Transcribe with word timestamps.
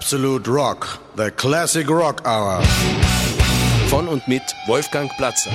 Absolute 0.00 0.48
Rock, 0.48 0.98
the 1.14 1.30
Classic 1.30 1.86
Rock 1.86 2.22
Hour. 2.24 2.62
Von 3.88 4.08
und 4.08 4.26
mit 4.26 4.42
Wolfgang 4.66 5.10
Platzer. 5.18 5.50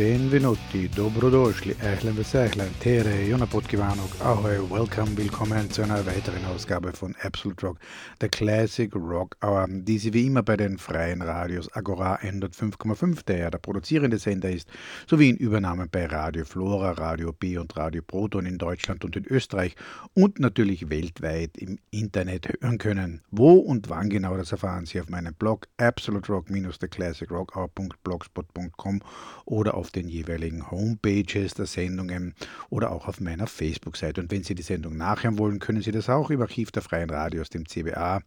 Benvenuti, 0.00 0.88
dobrodošli, 0.96 1.74
ehlen 1.84 2.16
vesehlen, 2.16 2.72
tere, 2.80 3.28
Jonapot 3.28 3.68
Kivanok, 3.68 4.16
ahoy, 4.24 4.56
welcome, 4.70 5.16
willkommen 5.16 5.70
zu 5.70 5.82
einer 5.82 6.06
weiteren 6.06 6.44
Ausgabe 6.46 6.92
von 6.92 7.14
Absolute 7.22 7.66
Rock, 7.66 7.78
der 8.20 8.30
Classic 8.30 8.94
Rock 8.94 9.36
Hour, 9.42 9.66
die 9.68 9.98
Sie 9.98 10.14
wie 10.14 10.26
immer 10.26 10.42
bei 10.42 10.56
den 10.56 10.78
freien 10.78 11.20
Radios 11.20 11.70
Agora 11.74 12.14
105,5, 12.14 13.26
der 13.26 13.38
ja 13.38 13.50
der 13.50 13.58
produzierende 13.58 14.18
Sender 14.18 14.50
ist, 14.50 14.70
sowie 15.06 15.28
in 15.28 15.36
Übernahmen 15.36 15.90
bei 15.92 16.06
Radio 16.06 16.46
Flora, 16.46 16.92
Radio 16.92 17.34
B 17.34 17.58
und 17.58 17.76
Radio 17.76 18.00
Proton 18.00 18.46
in 18.46 18.56
Deutschland 18.56 19.04
und 19.04 19.16
in 19.16 19.26
Österreich 19.26 19.76
und 20.14 20.40
natürlich 20.40 20.88
weltweit 20.88 21.58
im 21.58 21.78
Internet 21.90 22.48
hören 22.48 22.78
können. 22.78 23.20
Wo 23.30 23.52
und 23.52 23.90
wann 23.90 24.08
genau, 24.08 24.38
das 24.38 24.50
erfahren 24.50 24.86
Sie 24.86 24.98
auf 24.98 25.10
meinem 25.10 25.34
Blog 25.34 25.68
absolute 25.76 26.32
rock-theclassicrockhour.blogspot.com 26.32 29.00
oder 29.44 29.74
auf 29.74 29.89
den 29.92 30.08
jeweiligen 30.08 30.70
Homepages 30.70 31.54
der 31.54 31.66
Sendungen 31.66 32.34
oder 32.68 32.92
auch 32.92 33.08
auf 33.08 33.20
meiner 33.20 33.46
Facebook-Seite. 33.46 34.20
Und 34.20 34.30
wenn 34.30 34.44
Sie 34.44 34.54
die 34.54 34.62
Sendung 34.62 34.96
nachhören 34.96 35.38
wollen, 35.38 35.58
können 35.58 35.82
Sie 35.82 35.92
das 35.92 36.08
auch 36.08 36.30
im 36.30 36.40
Archiv 36.40 36.70
der 36.70 36.82
Freien 36.82 37.10
Radios, 37.10 37.50
dem 37.50 37.66
CBA, 37.66 38.20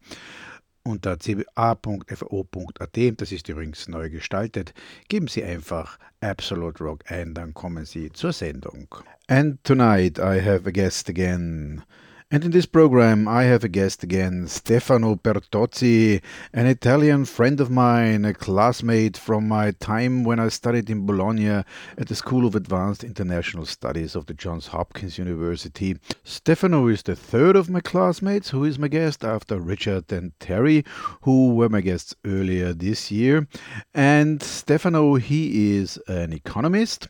unter 0.84 1.18
cba.fo.at, 1.18 2.98
das 3.16 3.32
ist 3.32 3.48
übrigens 3.48 3.88
neu 3.88 4.10
gestaltet, 4.10 4.74
geben 5.08 5.28
Sie 5.28 5.42
einfach 5.42 5.98
Absolute 6.20 6.84
Rock 6.84 7.10
ein, 7.10 7.34
dann 7.34 7.54
kommen 7.54 7.86
Sie 7.86 8.12
zur 8.12 8.32
Sendung. 8.32 8.88
And 9.26 9.62
tonight 9.64 10.18
I 10.18 10.40
have 10.42 10.68
a 10.68 10.70
guest 10.70 11.08
again. 11.08 11.82
And 12.30 12.42
in 12.42 12.50
this 12.50 12.66
program, 12.66 13.28
I 13.28 13.44
have 13.44 13.64
a 13.64 13.68
guest 13.68 14.02
again, 14.02 14.48
Stefano 14.48 15.14
Bertozzi, 15.14 16.22
an 16.54 16.66
Italian 16.66 17.26
friend 17.26 17.60
of 17.60 17.70
mine, 17.70 18.24
a 18.24 18.32
classmate 18.32 19.16
from 19.16 19.46
my 19.46 19.72
time 19.72 20.24
when 20.24 20.40
I 20.40 20.48
studied 20.48 20.88
in 20.88 21.04
Bologna 21.06 21.48
at 21.48 22.08
the 22.08 22.14
School 22.14 22.46
of 22.46 22.56
Advanced 22.56 23.04
International 23.04 23.66
Studies 23.66 24.16
of 24.16 24.24
the 24.26 24.34
Johns 24.34 24.68
Hopkins 24.68 25.18
University. 25.18 25.96
Stefano 26.24 26.88
is 26.88 27.02
the 27.02 27.14
third 27.14 27.56
of 27.56 27.68
my 27.68 27.80
classmates 27.80 28.48
who 28.48 28.64
is 28.64 28.78
my 28.78 28.88
guest 28.88 29.22
after 29.22 29.60
Richard 29.60 30.10
and 30.10 30.32
Terry, 30.40 30.82
who 31.20 31.54
were 31.54 31.68
my 31.68 31.82
guests 31.82 32.16
earlier 32.24 32.72
this 32.72 33.12
year. 33.12 33.46
And 33.92 34.42
Stefano, 34.42 35.16
he 35.16 35.76
is 35.76 35.98
an 36.08 36.32
economist 36.32 37.06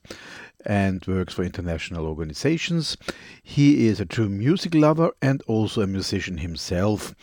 and 0.64 1.04
works 1.06 1.34
for 1.34 1.42
international 1.42 2.06
organizations. 2.06 2.96
He 3.42 3.86
is 3.86 4.00
a 4.00 4.06
true 4.06 4.28
music 4.28 4.74
lover 4.74 5.12
and 5.20 5.42
also 5.46 5.82
a 5.82 5.86
musician 5.86 6.38
himself. 6.38 7.14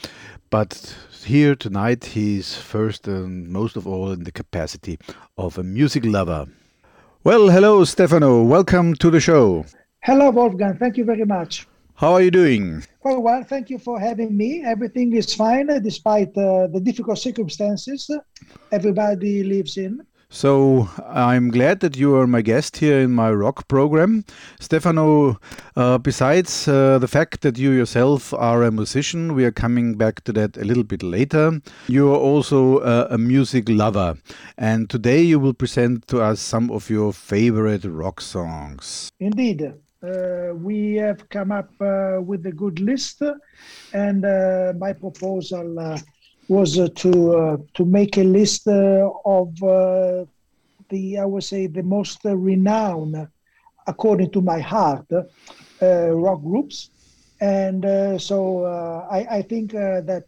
But 0.50 0.95
here 1.25 1.56
tonight, 1.56 2.06
he's 2.06 2.56
first 2.56 3.08
and 3.08 3.48
most 3.48 3.75
of 3.75 3.88
all 3.88 4.11
in 4.11 4.23
the 4.23 4.31
capacity 4.31 5.00
of 5.38 5.58
a 5.58 5.64
music 5.64 6.06
lover. 6.06 6.48
Well, 7.23 7.50
hello, 7.50 7.83
Stefano. 7.83 8.43
Welcome 8.43 8.95
to 8.95 9.10
the 9.10 9.20
show. 9.20 9.65
Hello, 10.04 10.32
Wolfgang. 10.32 10.77
Thank 10.77 10.98
you 10.98 11.05
very 11.05 11.26
much. 11.26 11.67
How 12.02 12.14
are 12.14 12.21
you 12.21 12.32
doing? 12.32 12.83
Well, 13.04 13.21
well, 13.21 13.44
thank 13.44 13.70
you 13.70 13.77
for 13.77 13.99
having 13.99 14.36
me. 14.36 14.64
Everything 14.65 15.15
is 15.15 15.36
fine 15.36 15.67
despite 15.83 16.36
uh, 16.36 16.65
the 16.65 16.82
difficult 16.82 17.20
circumstances 17.20 18.10
everybody 18.71 19.44
lives 19.44 19.77
in. 19.77 20.02
So 20.33 20.87
I'm 21.09 21.52
glad 21.52 21.81
that 21.81 21.97
you 21.97 22.15
are 22.15 22.25
my 22.25 22.42
guest 22.42 22.77
here 22.77 23.02
in 23.02 23.11
my 23.11 23.30
rock 23.31 23.67
program. 23.67 24.23
Stefano, 24.61 25.37
uh, 25.75 25.97
besides 25.97 26.69
uh, 26.69 26.99
the 26.99 27.08
fact 27.09 27.42
that 27.42 27.58
you 27.58 27.71
yourself 27.71 28.33
are 28.33 28.64
a 28.64 28.71
musician, 28.71 29.36
we 29.36 29.43
are 29.43 29.52
coming 29.52 29.95
back 29.95 30.23
to 30.23 30.31
that 30.31 30.55
a 30.55 30.64
little 30.64 30.86
bit 30.86 31.03
later. 31.03 31.59
You 31.87 32.14
are 32.14 32.17
also 32.17 32.77
uh, 32.77 33.09
a 33.11 33.17
music 33.17 33.65
lover. 33.67 34.17
And 34.58 34.89
today 34.89 35.21
you 35.21 35.37
will 35.37 35.53
present 35.53 36.08
to 36.08 36.21
us 36.21 36.39
some 36.39 36.71
of 36.71 36.89
your 36.89 37.11
favorite 37.11 37.83
rock 37.83 38.21
songs. 38.21 39.11
Indeed. 39.20 39.73
Uh, 40.02 40.55
we 40.55 40.95
have 40.95 41.30
come 41.30 41.52
up 41.52 41.70
uh, 41.80 42.20
with 42.20 42.43
a 42.47 42.52
good 42.52 42.80
list, 42.80 43.21
and 43.93 44.25
uh, 44.25 44.73
my 44.80 44.93
proposal 44.93 45.77
was 46.52 46.78
uh, 46.78 46.89
to 46.95 47.12
uh, 47.38 47.58
to 47.73 47.86
make 47.86 48.17
a 48.17 48.23
list 48.23 48.67
uh, 48.67 49.10
of 49.26 49.56
the 50.89 51.17
I 51.17 51.26
would 51.26 51.45
say 51.45 51.67
the 51.67 51.84
most 51.84 52.20
renowned, 52.26 53.16
according 53.88 54.32
to 54.32 54.42
my 54.42 54.60
heart, 54.60 55.08
rock 55.82 56.42
groups. 56.42 56.89
And 57.39 57.82
so 58.22 58.66
I, 59.17 59.38
I, 59.38 59.42
think 59.42 59.72
that 59.72 60.28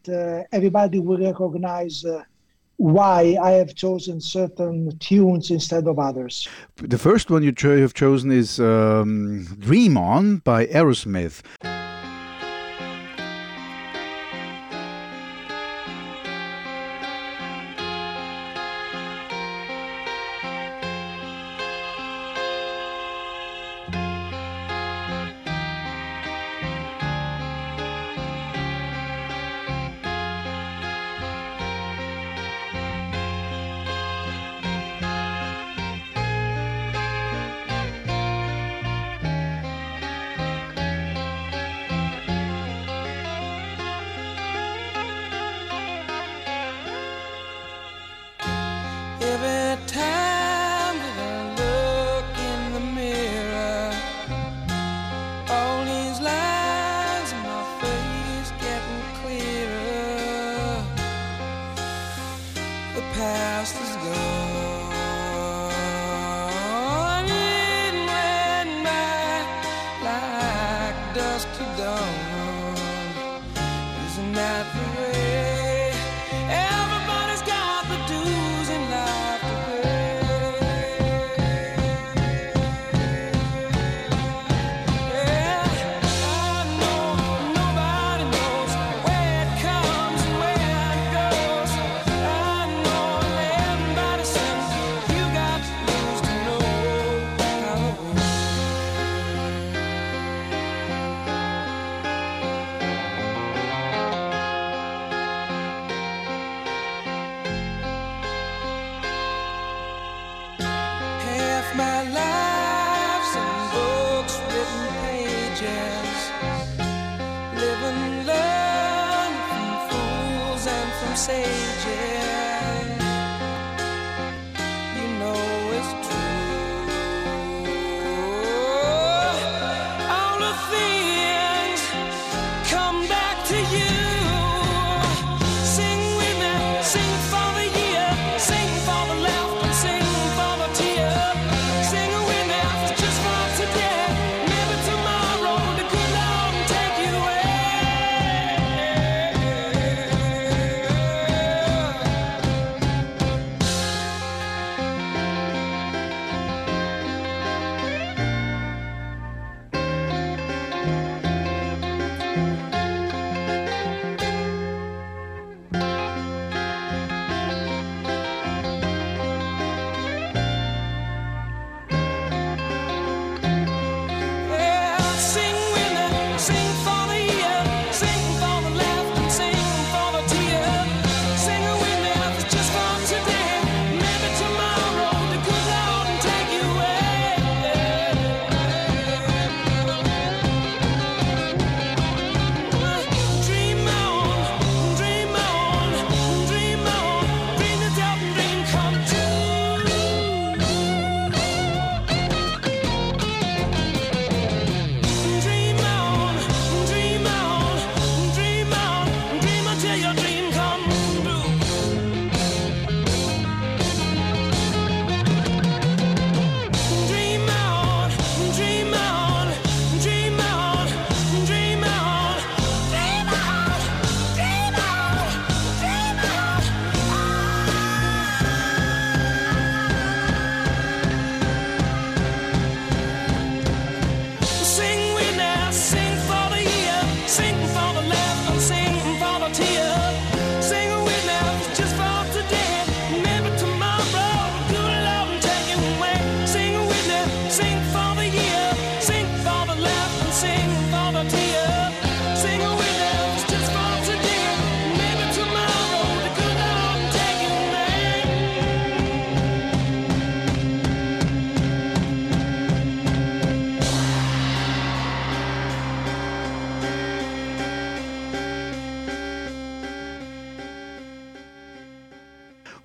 everybody 0.52 1.00
will 1.00 1.20
recognize 1.20 2.04
why 2.78 3.38
I 3.40 3.52
have 3.62 3.76
chosen 3.76 4.20
certain 4.20 4.98
tunes 4.98 5.52
instead 5.52 5.86
of 5.88 6.00
others. 6.00 6.48
The 6.78 6.98
first 6.98 7.30
one 7.30 7.44
you 7.44 7.52
cho 7.52 7.80
have 7.82 7.94
chosen 7.94 8.32
is 8.32 8.60
um, 8.60 9.46
Dream 9.60 9.98
On 9.98 10.38
by 10.38 10.66
Aerosmith. 10.68 11.44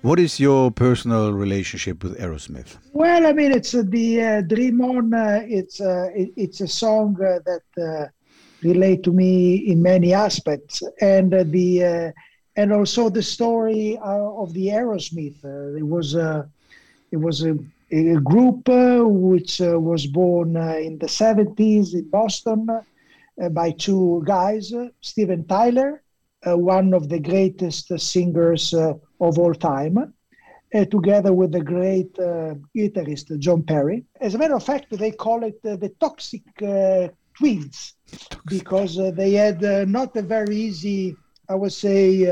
What 0.01 0.17
is 0.17 0.39
your 0.39 0.71
personal 0.71 1.33
relationship 1.33 2.05
with 2.05 2.17
Aerosmith? 2.17 2.77
Well, 2.93 3.27
I 3.27 3.33
mean, 3.33 3.51
it's 3.51 3.75
uh, 3.75 3.83
the 3.85 4.21
uh, 4.21 4.41
Dream 4.41 4.79
On. 4.79 5.13
Uh, 5.13 5.41
it's 5.45 5.81
uh, 5.81 6.07
it, 6.15 6.29
it's 6.37 6.61
a 6.61 6.69
song 6.69 7.17
uh, 7.21 7.39
that 7.45 7.83
uh, 7.83 8.07
relate 8.63 9.03
to 9.03 9.11
me 9.11 9.57
in 9.57 9.81
many 9.81 10.13
aspects, 10.13 10.81
and 11.01 11.33
the 11.51 12.13
and 12.55 12.71
also 12.71 13.09
the 13.09 13.21
story 13.21 13.99
of 14.01 14.53
the 14.53 14.67
Aerosmith. 14.67 15.43
it 15.77 15.85
was 15.85 16.15
a 16.15 16.49
it 17.11 17.17
was 17.17 17.43
a, 17.43 17.57
a 17.91 18.21
group 18.21 18.69
which 18.69 19.59
was 19.59 20.07
born 20.07 20.55
in 20.55 20.97
the 20.97 21.07
70s 21.07 21.93
in 21.93 22.09
Boston 22.09 22.69
by 23.51 23.71
two 23.71 24.23
guys, 24.25 24.71
Steven 25.01 25.45
Tyler 25.45 26.01
one 26.45 26.93
of 26.93 27.09
the 27.09 27.19
greatest 27.19 27.91
singers 27.99 28.73
uh, 28.73 28.93
of 29.19 29.37
all 29.37 29.53
time, 29.53 30.13
uh, 30.73 30.85
together 30.85 31.33
with 31.33 31.51
the 31.51 31.61
great 31.61 32.13
guitarist 32.75 33.37
John 33.39 33.63
Perry. 33.63 34.03
As 34.21 34.35
a 34.35 34.37
matter 34.37 34.55
of 34.55 34.63
fact, 34.63 34.97
they 34.97 35.11
call 35.11 35.43
it 35.43 35.61
the 35.63 35.91
Toxic 35.99 36.43
Twins 37.37 37.95
because 38.47 38.97
they 39.15 39.33
had 39.33 39.61
not 39.87 40.15
a 40.15 40.21
very 40.21 40.55
easy, 40.55 41.15
I 41.47 41.55
would 41.55 41.73
say, 41.73 42.25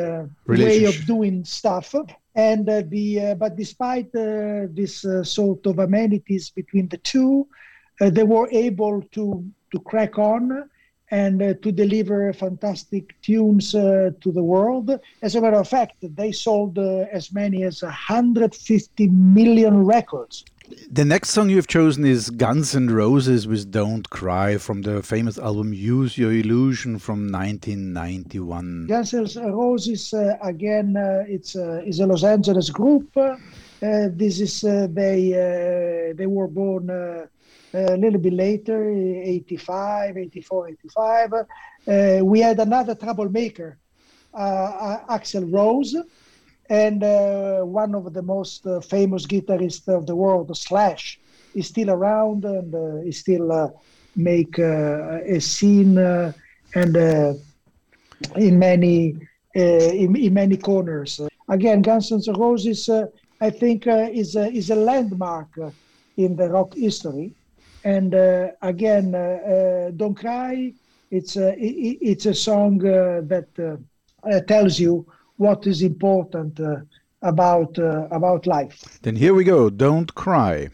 way 0.45 0.85
of 0.85 1.05
doing 1.05 1.43
stuff. 1.43 1.93
And 2.37 2.69
uh, 2.69 2.83
the 2.87 3.19
uh, 3.19 3.35
but 3.35 3.55
despite 3.55 4.13
uh, 4.15 4.67
this 4.69 5.03
sort 5.23 5.65
of 5.65 5.79
amenities 5.79 6.51
between 6.51 6.87
the 6.87 6.97
two, 6.97 7.47
they 7.99 8.23
were 8.23 8.47
able 8.51 9.01
to 9.13 9.43
to 9.71 9.79
crack 9.79 10.19
on 10.19 10.69
and 11.11 11.41
uh, 11.41 11.53
to 11.61 11.71
deliver 11.71 12.31
fantastic 12.33 13.19
tunes 13.21 13.73
uh, 13.73 14.11
to 14.21 14.31
the 14.31 14.43
world. 14.43 14.99
As 15.21 15.35
a 15.35 15.41
matter 15.41 15.57
of 15.57 15.67
fact, 15.67 15.95
they 16.01 16.31
sold 16.31 16.77
uh, 16.77 17.05
as 17.11 17.31
many 17.31 17.63
as 17.63 17.81
150 17.81 19.07
million 19.07 19.85
records. 19.85 20.43
The 20.91 21.05
next 21.05 21.29
song 21.29 21.49
you've 21.49 21.67
chosen 21.67 22.03
is 22.03 22.29
Guns 22.29 22.75
N' 22.75 22.89
Roses 22.89 23.47
with 23.47 23.71
Don't 23.71 24.09
Cry 24.09 24.57
from 24.57 24.81
the 24.81 25.01
famous 25.01 25.37
album 25.37 25.73
Use 25.73 26.17
Your 26.17 26.33
Illusion 26.33 26.99
from 26.99 27.31
1991. 27.31 28.87
Guns 28.87 29.13
N' 29.13 29.53
Roses, 29.53 30.13
uh, 30.13 30.37
again, 30.41 30.97
uh, 30.97 31.23
it's 31.25 31.55
uh, 31.55 31.81
is 31.85 32.01
a 32.01 32.05
Los 32.05 32.25
Angeles 32.25 32.69
group. 32.69 33.13
this 33.79 34.41
is 34.41 34.61
they 34.61 36.13
they 36.17 36.25
were 36.25 36.47
born 36.47 36.89
a 37.77 37.97
little 37.97 38.19
bit 38.19 38.33
later, 38.33 38.89
85, 38.89 40.17
84, 40.17 40.69
85, 40.69 41.33
uh, 41.33 42.19
we 42.23 42.39
had 42.39 42.59
another 42.59 42.95
troublemaker, 42.95 43.77
uh, 44.33 44.97
uh, 45.09 45.41
Rose, 45.45 45.95
and 46.69 47.03
uh, 47.03 47.61
one 47.61 47.95
of 47.95 48.13
the 48.13 48.21
most 48.21 48.65
uh, 48.65 48.79
famous 48.81 49.25
guitarists 49.25 49.87
of 49.87 50.05
the 50.05 50.15
world, 50.15 50.55
Slash, 50.57 51.19
is 51.55 51.67
still 51.67 51.89
around 51.89 52.45
and 52.45 52.73
uh, 52.73 53.07
is 53.07 53.19
still 53.19 53.79
make 54.15 54.57
a 54.57 55.39
scene 55.39 55.97
and 55.97 56.95
in 58.35 58.59
many 58.59 59.15
in, 59.53 60.15
in, 60.15 60.33
many 60.33 60.57
corners. 60.57 61.21
Again, 61.49 61.81
Guns 61.81 62.11
N' 62.11 62.21
Roses, 62.35 62.89
I 63.39 63.49
think, 63.49 63.87
is 63.87 64.35
a, 64.35 64.51
is 64.51 64.69
a 64.69 64.75
landmark 64.75 65.49
in 66.17 66.35
the 66.35 66.49
rock 66.49 66.73
history. 66.73 67.33
And 67.83 68.13
uh, 68.13 68.51
again, 68.61 69.15
uh, 69.15 69.19
uh, 69.19 69.91
"Don't 69.91 70.15
Cry." 70.15 70.73
It's 71.09 71.37
a 71.37 71.55
it's 71.57 72.25
a 72.25 72.33
song 72.33 72.79
that 72.79 73.47
tells 74.47 74.77
you 74.77 75.05
what 75.37 75.65
is 75.65 75.81
important 75.81 76.59
about 77.21 77.77
about 77.77 78.45
life. 78.45 78.99
Then 79.03 79.15
here 79.15 79.33
we 79.33 79.45
go. 79.45 79.69
"Don't 79.69 80.13
Cry." 80.15 80.69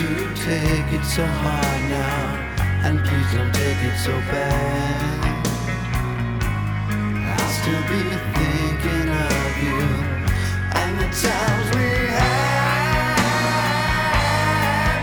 you 0.00 0.34
take 0.34 0.92
it 0.92 1.04
so 1.04 1.24
hard 1.24 1.82
now? 1.88 2.36
And 2.84 2.98
please 2.98 3.32
don't 3.32 3.54
take 3.54 3.82
it 3.84 3.96
so 3.98 4.12
bad. 4.30 5.24
I'll 7.38 7.48
still 7.48 7.82
be 7.82 8.02
thinking 8.34 9.08
of 9.08 9.58
you 9.62 9.80
and 10.80 10.92
the 10.98 11.08
times 11.22 11.68
we 11.76 11.88
had, 12.16 13.18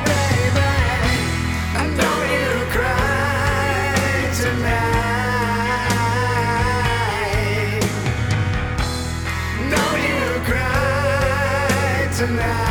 baby. 0.05 0.71
I 1.79 1.83
know 1.97 2.17
you 2.35 2.51
cried 2.75 4.31
tonight. 4.43 4.91
Know 9.71 9.89
you 10.07 10.23
cried 10.49 12.09
tonight. 12.17 12.70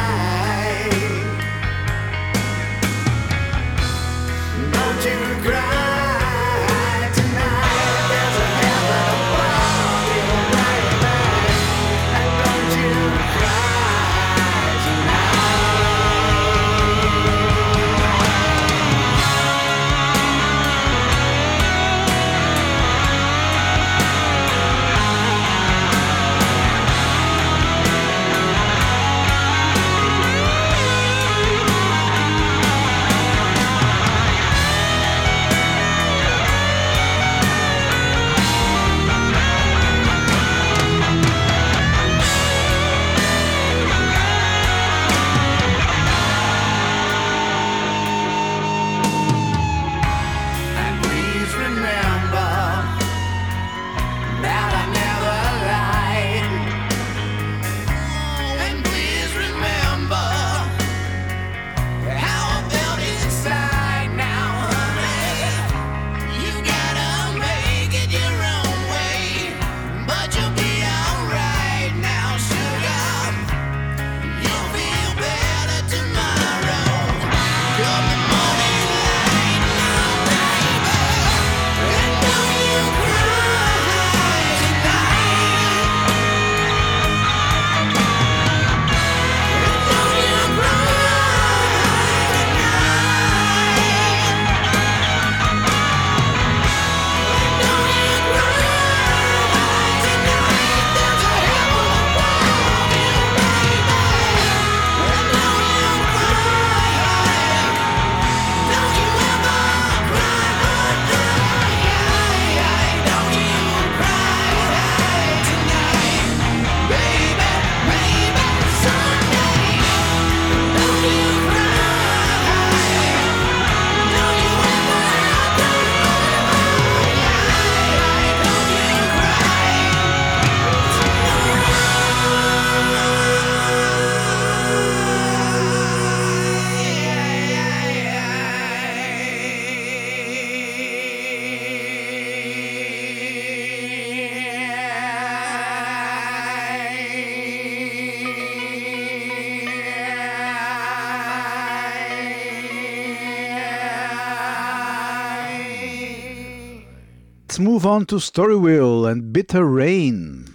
To 158.07 158.17
Storyville 158.17 159.11
and 159.11 159.31
Bitter 159.31 159.65
Rain. 159.65 160.47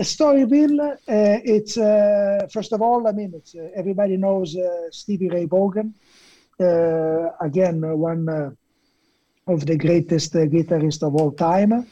Storyville, 0.00 0.92
uh, 0.92 0.96
it's 1.06 1.78
uh, 1.78 2.46
first 2.52 2.74
of 2.74 2.82
all, 2.82 3.08
I 3.08 3.12
mean, 3.12 3.32
it's, 3.34 3.54
uh, 3.54 3.70
everybody 3.74 4.18
knows 4.18 4.54
uh, 4.54 4.90
Stevie 4.90 5.30
Ray 5.30 5.46
Vaughan. 5.46 5.94
Uh, 6.60 7.30
again, 7.40 7.80
one 7.98 8.28
uh, 8.28 8.50
of 9.46 9.64
the 9.64 9.78
greatest 9.78 10.34
guitarists 10.34 11.02
of 11.02 11.14
all 11.14 11.32
time. 11.32 11.86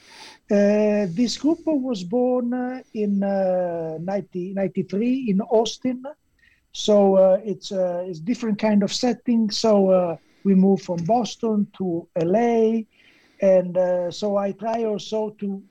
this 0.49 1.39
group 1.39 1.61
was 1.65 2.05
born 2.05 2.53
in 2.93 3.23
uh, 3.23 3.97
1993 3.99 5.31
in 5.31 5.41
Austin. 5.41 6.03
So 6.73 7.35
it's 7.45 7.73
it's 7.73 8.21
different 8.21 8.59
kind 8.59 8.83
of 8.83 8.93
setting. 8.93 9.51
So 9.51 10.19
we 10.45 10.55
moved 10.55 10.85
from 10.85 11.03
Boston 11.05 11.67
to 11.79 12.07
LA, 12.21 12.83
and 13.43 13.77
so 14.15 14.37
I 14.37 14.53
try 14.53 14.85
also 14.85 15.31
to 15.41 15.63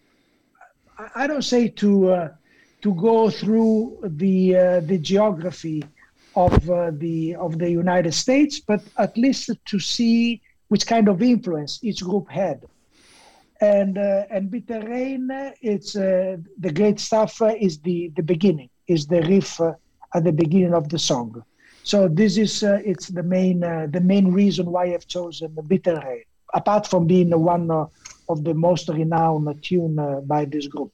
I 1.16 1.28
don't 1.28 1.44
say 1.44 1.68
to 1.68 2.10
uh, 2.12 2.30
to 2.82 2.94
go 2.96 3.30
through 3.30 4.00
the 4.04 4.58
uh, 4.58 4.80
the 4.82 4.98
geography 4.98 5.84
of 6.36 6.70
uh, 6.70 6.92
the 6.94 7.36
of 7.36 7.58
the 7.58 7.70
United 7.70 8.14
States, 8.14 8.60
but 8.60 8.82
at 8.98 9.18
least 9.18 9.50
to 9.66 9.80
see 9.80 10.42
which 10.68 10.86
kind 10.88 11.08
of 11.08 11.22
influence 11.22 11.80
each 11.84 12.02
group 12.04 12.30
had. 12.30 12.62
And 13.62 13.98
uh, 13.98 14.26
and 14.30 14.50
Bitter 14.50 14.82
Rain, 14.82 15.30
it's 15.62 15.96
uh, 15.96 16.38
the 16.60 16.72
great 16.72 17.00
stuff 17.00 17.42
uh, 17.42 17.54
is 17.60 17.80
the 17.80 18.12
the 18.16 18.24
beginning, 18.24 18.70
is 18.88 19.08
the 19.08 19.22
riff 19.22 19.60
at 20.14 20.24
the 20.24 20.32
beginning 20.32 20.74
of 20.74 20.90
the 20.90 21.00
song. 21.00 21.44
So 21.84 22.08
this 22.08 22.38
is 22.38 22.64
it's 22.64 23.08
the 23.08 23.24
main 23.24 23.60
the 23.92 24.02
main 24.04 24.32
reason 24.32 24.70
why 24.72 24.94
I've 24.94 25.08
chosen 25.08 25.56
Bitter 25.68 26.02
Rain, 26.06 26.24
apart 26.54 26.88
from 26.88 27.08
being 27.08 27.32
one 27.40 27.70
of 27.72 28.44
the 28.44 28.54
most 28.54 28.90
renowned 28.90 29.64
tune 29.64 30.00
uh, 30.00 30.22
by 30.22 30.46
this 30.46 30.68
group. 30.68 30.92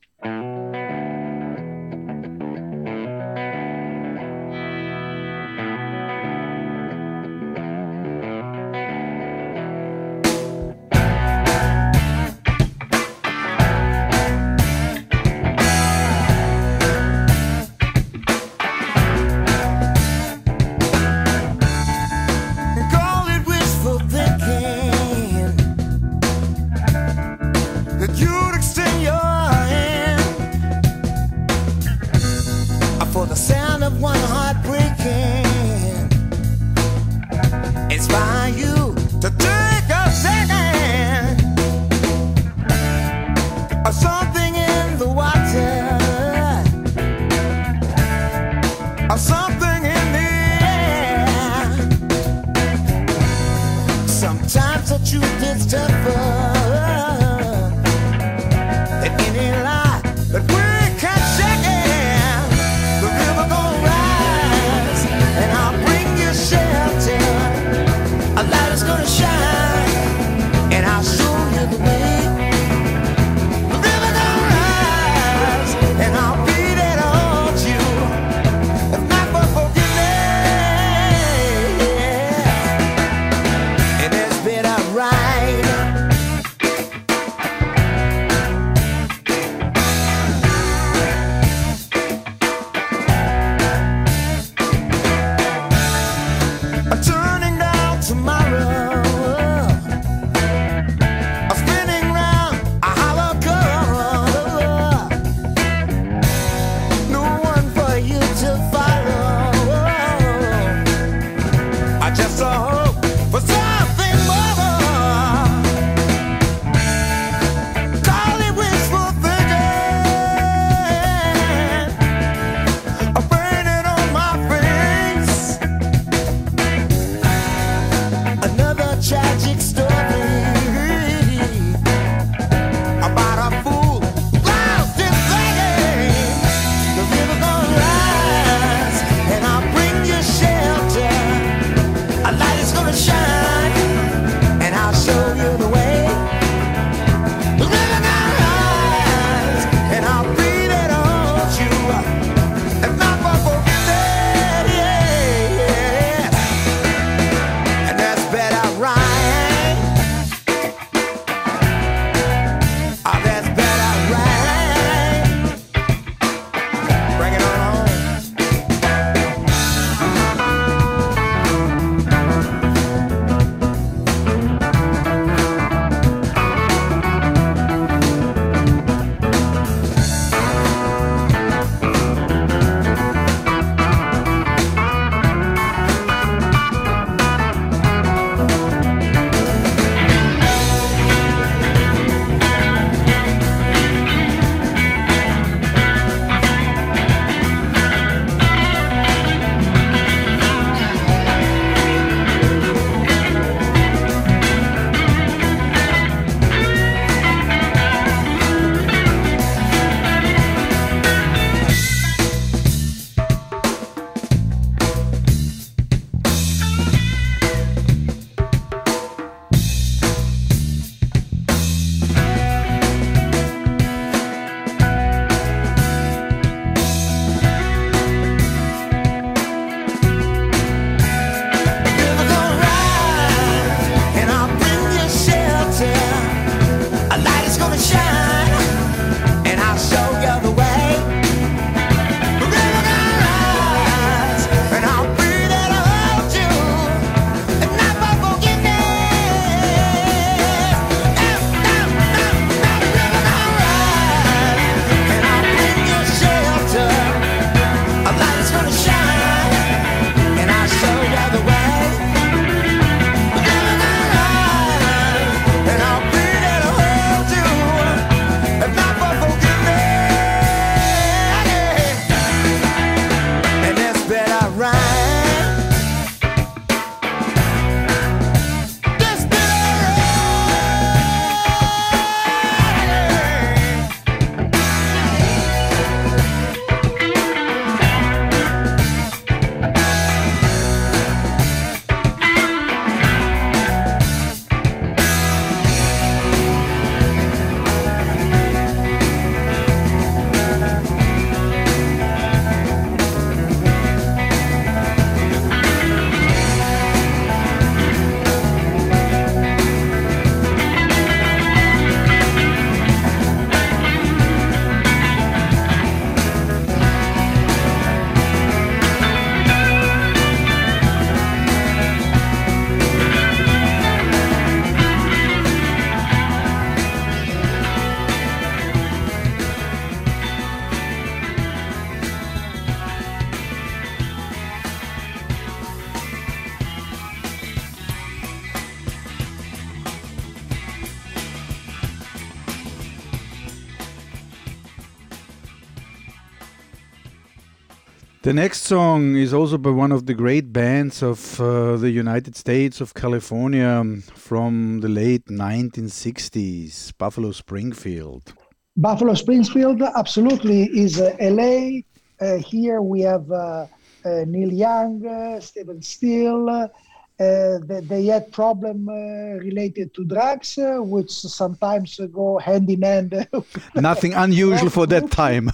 The 348.27 348.33
next 348.33 348.63
song 348.63 349.15
is 349.15 349.33
also 349.33 349.57
by 349.57 349.69
one 349.69 349.93
of 349.93 350.05
the 350.05 350.13
great 350.13 350.51
bands 350.51 351.01
of 351.01 351.39
uh, 351.39 351.77
the 351.77 351.89
United 351.89 352.35
States 352.35 352.81
of 352.81 352.93
California 352.93 353.81
from 354.15 354.81
the 354.81 354.89
late 354.89 355.23
1960s, 355.27 356.91
Buffalo 356.97 357.31
Springfield. 357.31 358.33
Buffalo 358.75 359.13
Springfield, 359.13 359.81
absolutely, 359.81 360.63
is 360.63 360.99
uh, 360.99 361.15
LA. 361.21 361.79
Uh, 362.19 362.39
here 362.39 362.81
we 362.81 362.99
have 362.99 363.31
uh, 363.31 363.65
uh, 364.03 364.25
Neil 364.27 364.51
Young, 364.51 365.07
uh, 365.07 365.39
Stephen 365.39 365.81
Stills, 365.81 366.69
they, 367.17 367.81
they, 367.83 368.05
had 368.05 368.31
problem 368.31 368.87
uh, 368.89 368.93
related 369.39 369.93
to 369.95 370.03
drugs, 370.03 370.57
uh, 370.57 370.77
which 370.77 371.11
sometimes 371.11 371.99
go 372.13 372.37
hand 372.37 372.69
in 372.69 372.81
hand. 372.81 373.27
Nothing 373.75 374.13
unusual 374.13 374.69
for 374.69 374.85
that 374.87 375.09
time. 375.23 375.49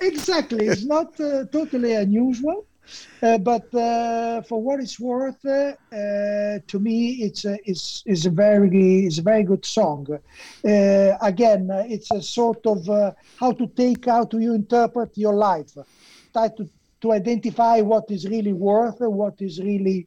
exactly, 0.00 0.66
it's 0.66 0.84
not 0.84 1.16
totally 1.16 1.94
unusual. 1.94 2.66
Uh, 3.22 3.38
but 3.38 3.72
uh, 3.74 4.42
for 4.42 4.60
what 4.60 4.80
it's 4.80 4.98
worth, 4.98 5.44
uh, 5.44 5.72
to 5.90 6.78
me, 6.78 7.22
it's 7.22 7.44
a, 7.44 7.58
it's, 7.64 8.02
it's 8.06 8.26
a 8.26 8.30
very 8.30 9.06
it's 9.06 9.18
a 9.18 9.22
very 9.22 9.44
good 9.44 9.64
song. 9.64 10.06
again, 10.64 11.68
it's 11.88 12.10
a 12.10 12.20
sort 12.22 12.66
of 12.66 13.14
how 13.38 13.52
to 13.52 13.66
take 13.68 14.06
how 14.06 14.24
to 14.24 14.38
you 14.38 14.54
interpret 14.54 15.16
your 15.16 15.34
life, 15.34 15.72
try 16.32 16.48
to 16.48 16.68
to 17.00 17.12
identify 17.12 17.80
what 17.80 18.10
is 18.10 18.26
really 18.28 18.52
worth, 18.52 19.00
what 19.00 19.40
is 19.40 19.60
really 19.60 20.06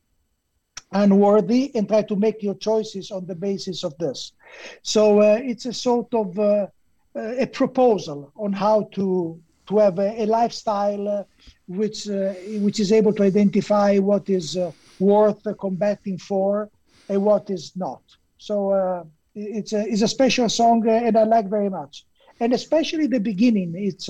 unworthy 0.93 1.71
and 1.75 1.87
try 1.87 2.01
to 2.03 2.15
make 2.15 2.41
your 2.43 2.55
choices 2.55 3.11
on 3.11 3.25
the 3.25 3.35
basis 3.35 3.83
of 3.83 3.97
this. 3.97 4.33
So 4.81 5.21
uh, 5.21 5.39
it's 5.41 5.65
a 5.65 5.73
sort 5.73 6.13
of 6.13 6.37
uh, 6.37 6.67
uh 7.15 7.45
a 7.45 7.47
proposal 7.47 8.31
on 8.35 8.53
how 8.53 8.89
to 8.95 9.39
to 9.67 9.77
have 9.77 9.99
a, 9.99 10.23
a 10.23 10.25
lifestyle 10.25 11.07
uh, 11.07 11.23
which 11.67 12.09
uh, 12.09 12.33
which 12.65 12.79
is 12.79 12.91
able 12.91 13.13
to 13.13 13.23
identify 13.23 13.97
what 13.97 14.29
is 14.29 14.57
uh, 14.57 14.71
worth 14.99 15.43
combating 15.59 16.17
for 16.17 16.69
and 17.09 17.23
what 17.23 17.49
is 17.49 17.71
not. 17.75 18.01
So 18.37 19.05
it's 19.35 19.73
a 19.73 19.81
it's 19.87 20.01
a 20.01 20.07
special 20.07 20.49
song 20.49 20.87
and 20.87 21.17
I 21.17 21.23
like 21.23 21.47
very 21.49 21.69
much. 21.69 22.05
And 22.39 22.53
especially 22.53 23.07
the 23.07 23.19
beginning, 23.19 23.73
it's 23.75 24.09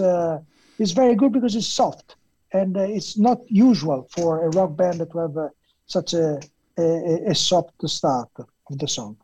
it's 0.79 0.91
very 0.91 1.15
good 1.15 1.31
because 1.33 1.55
it's 1.55 1.67
soft 1.67 2.15
and 2.51 2.75
it's 2.77 3.17
not 3.17 3.39
usual 3.47 4.07
for 4.15 4.45
a 4.45 4.49
rock 4.49 4.75
band 4.75 4.99
to 4.99 5.17
have 5.19 5.51
such 5.85 6.13
a 6.13 6.39
a, 6.77 7.35
soft 7.35 7.73
start 7.87 8.29
of 8.39 8.79
the 8.79 8.87
song. 8.87 9.17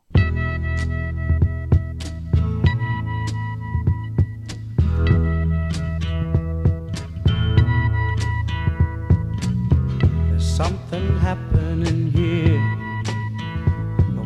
There's 10.28 10.56
something 10.56 11.18
happening 11.18 12.12
here. 12.12 12.60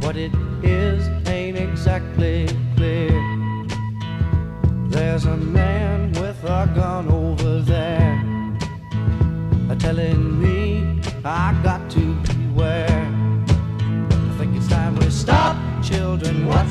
What 0.00 0.16
it 0.16 0.34
is 0.62 1.06
ain't 1.28 1.56
exactly 1.56 2.53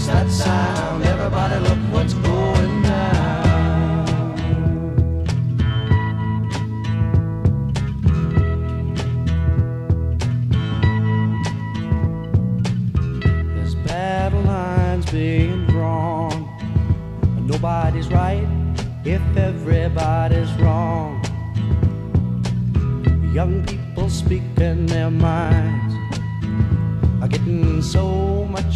what's 0.06 0.14
that 0.14 0.30
sound? 0.30 1.04
Everybody 1.06 1.60
look 1.62 1.78
what's 1.94 2.14
going 2.14 2.82
down. 2.82 4.36
There's 13.56 13.76
battle 13.76 14.42
lines 14.42 15.10
being 15.10 15.68
drawn, 15.68 16.50
nobody's 17.48 18.10
right 18.10 18.48
if 19.06 19.22
everybody's 19.38 20.52
wrong. 20.56 21.24
Young 23.34 23.66
people 23.66 24.10
speaking 24.10 24.86
their 24.86 25.10
minds 25.10 25.96
are 27.22 27.30
getting 27.30 27.82
so 27.82 28.43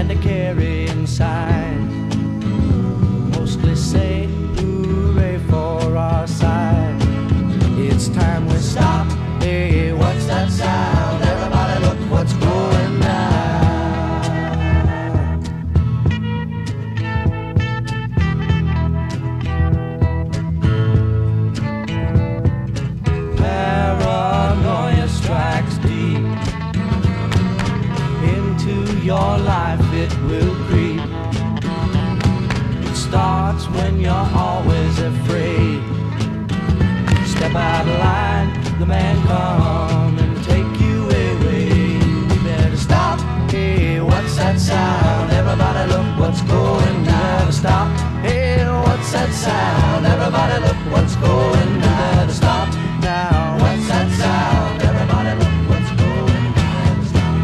and 0.00 0.12
a 0.12 0.16
carrying 0.22 1.06
signs. 1.06 1.59
Sound? 49.40 50.06
Everybody 50.06 50.56
look 50.66 50.80
what's 50.92 51.16
going 51.16 51.80
stop 52.30 52.68
now. 53.00 53.56
What's 53.60 53.88
that 53.88 54.08
sound? 54.22 54.82
Everybody 54.82 55.32
look 55.40 55.54
what's 55.70 55.90
going. 56.00 56.44
Stop. 57.10 57.36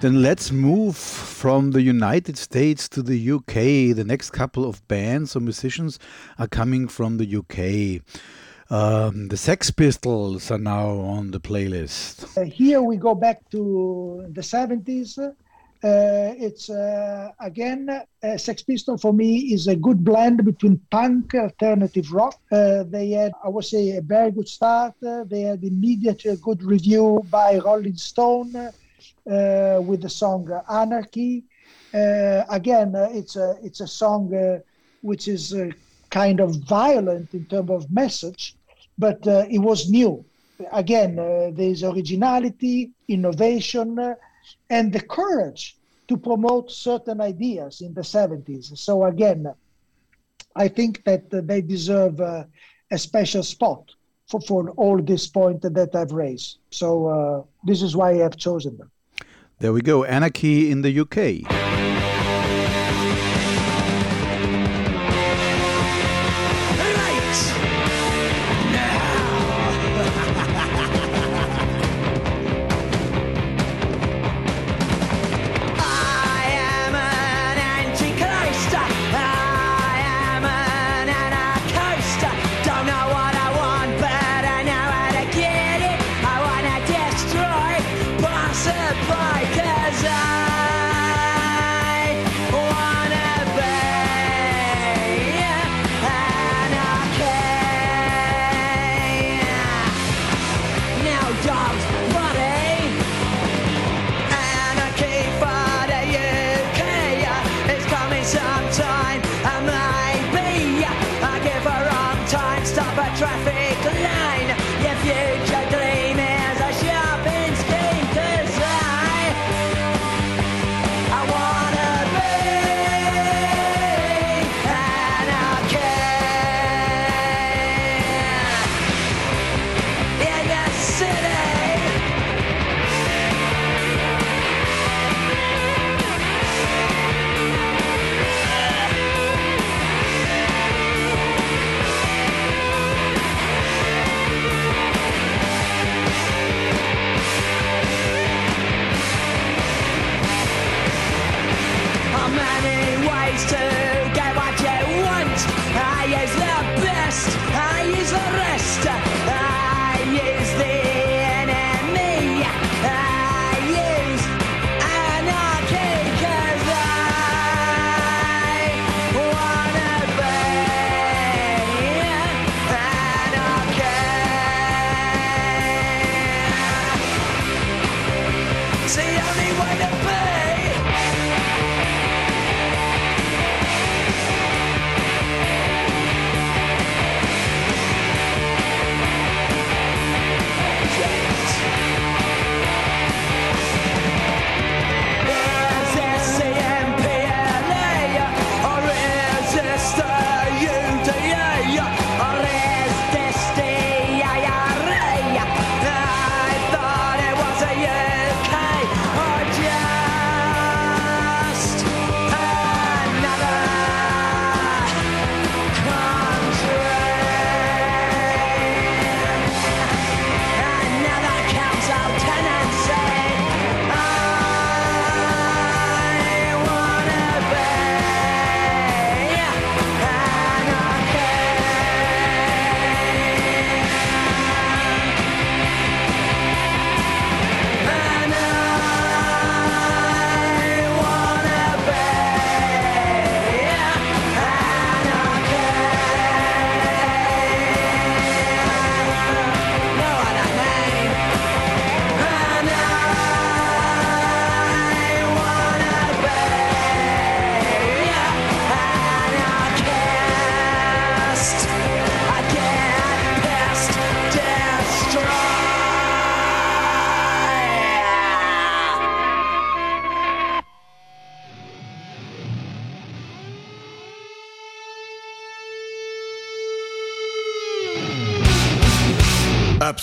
Then 0.00 0.22
let's 0.22 0.52
move 0.52 0.96
from 0.96 1.72
the 1.72 1.82
United 1.82 2.38
States 2.38 2.88
to 2.90 3.02
the 3.02 3.32
UK. 3.32 3.94
The 3.94 4.04
next 4.06 4.30
couple 4.30 4.64
of 4.64 4.86
bands 4.88 5.36
or 5.36 5.40
musicians 5.40 5.98
are 6.38 6.48
coming 6.48 6.88
from 6.88 7.18
the 7.18 7.36
UK. 7.40 8.02
Um, 8.68 9.28
the 9.28 9.36
Sex 9.36 9.70
Pistols 9.70 10.50
are 10.50 10.58
now 10.58 10.88
on 10.88 11.30
the 11.30 11.38
playlist. 11.38 12.36
Uh, 12.36 12.42
here 12.42 12.82
we 12.82 12.96
go 12.96 13.14
back 13.14 13.48
to 13.50 14.26
the 14.30 14.40
70s. 14.40 15.18
Uh, 15.18 15.32
it's 15.84 16.68
uh, 16.68 17.30
again, 17.38 17.88
uh, 17.88 18.36
Sex 18.36 18.62
Pistol 18.62 18.98
for 18.98 19.12
me 19.12 19.54
is 19.54 19.68
a 19.68 19.76
good 19.76 20.04
blend 20.04 20.44
between 20.44 20.80
punk, 20.90 21.32
alternative 21.36 22.12
rock. 22.12 22.40
Uh, 22.50 22.82
they 22.82 23.10
had, 23.10 23.30
I 23.44 23.48
would 23.50 23.64
say, 23.64 23.90
a 23.96 24.00
very 24.00 24.32
good 24.32 24.48
start. 24.48 24.94
Uh, 25.06 25.22
they 25.24 25.42
had 25.42 25.62
immediate 25.62 26.24
good 26.42 26.60
review 26.64 27.24
by 27.30 27.58
Rolling 27.58 27.96
Stone 27.96 28.52
with 29.24 30.02
the 30.02 30.10
song 30.10 30.50
Anarchy. 30.68 31.44
Again, 31.92 32.92
it's 32.96 33.36
a 33.36 33.56
it's 33.62 33.80
a 33.80 33.86
song 33.86 34.60
which 35.02 35.28
is 35.28 35.54
kind 36.10 36.40
of 36.40 36.56
violent 36.64 37.32
in 37.34 37.44
terms 37.44 37.70
of 37.70 37.90
message, 37.92 38.55
but 38.98 39.26
uh, 39.26 39.44
it 39.50 39.58
was 39.58 39.90
new. 39.90 40.24
Again, 40.72 41.18
uh, 41.18 41.50
there's 41.52 41.82
originality, 41.82 42.92
innovation, 43.08 43.98
uh, 43.98 44.14
and 44.70 44.92
the 44.92 45.00
courage 45.00 45.76
to 46.08 46.16
promote 46.16 46.70
certain 46.70 47.20
ideas 47.20 47.80
in 47.80 47.92
the 47.94 48.00
70s. 48.00 48.76
So 48.78 49.04
again, 49.04 49.52
I 50.54 50.68
think 50.68 51.04
that 51.04 51.24
uh, 51.32 51.40
they 51.44 51.60
deserve 51.60 52.20
uh, 52.20 52.44
a 52.90 52.98
special 52.98 53.42
spot 53.42 53.90
for, 54.28 54.40
for 54.40 54.70
all 54.70 55.00
this 55.02 55.26
point 55.26 55.62
that 55.62 55.94
I've 55.94 56.12
raised. 56.12 56.58
So 56.70 57.06
uh, 57.06 57.42
this 57.64 57.82
is 57.82 57.96
why 57.96 58.12
I 58.12 58.18
have 58.18 58.36
chosen 58.36 58.76
them. 58.78 58.90
There 59.58 59.72
we 59.72 59.80
go. 59.80 60.04
Anarchy 60.04 60.70
in 60.70 60.82
the 60.82 61.00
UK. 61.00 61.75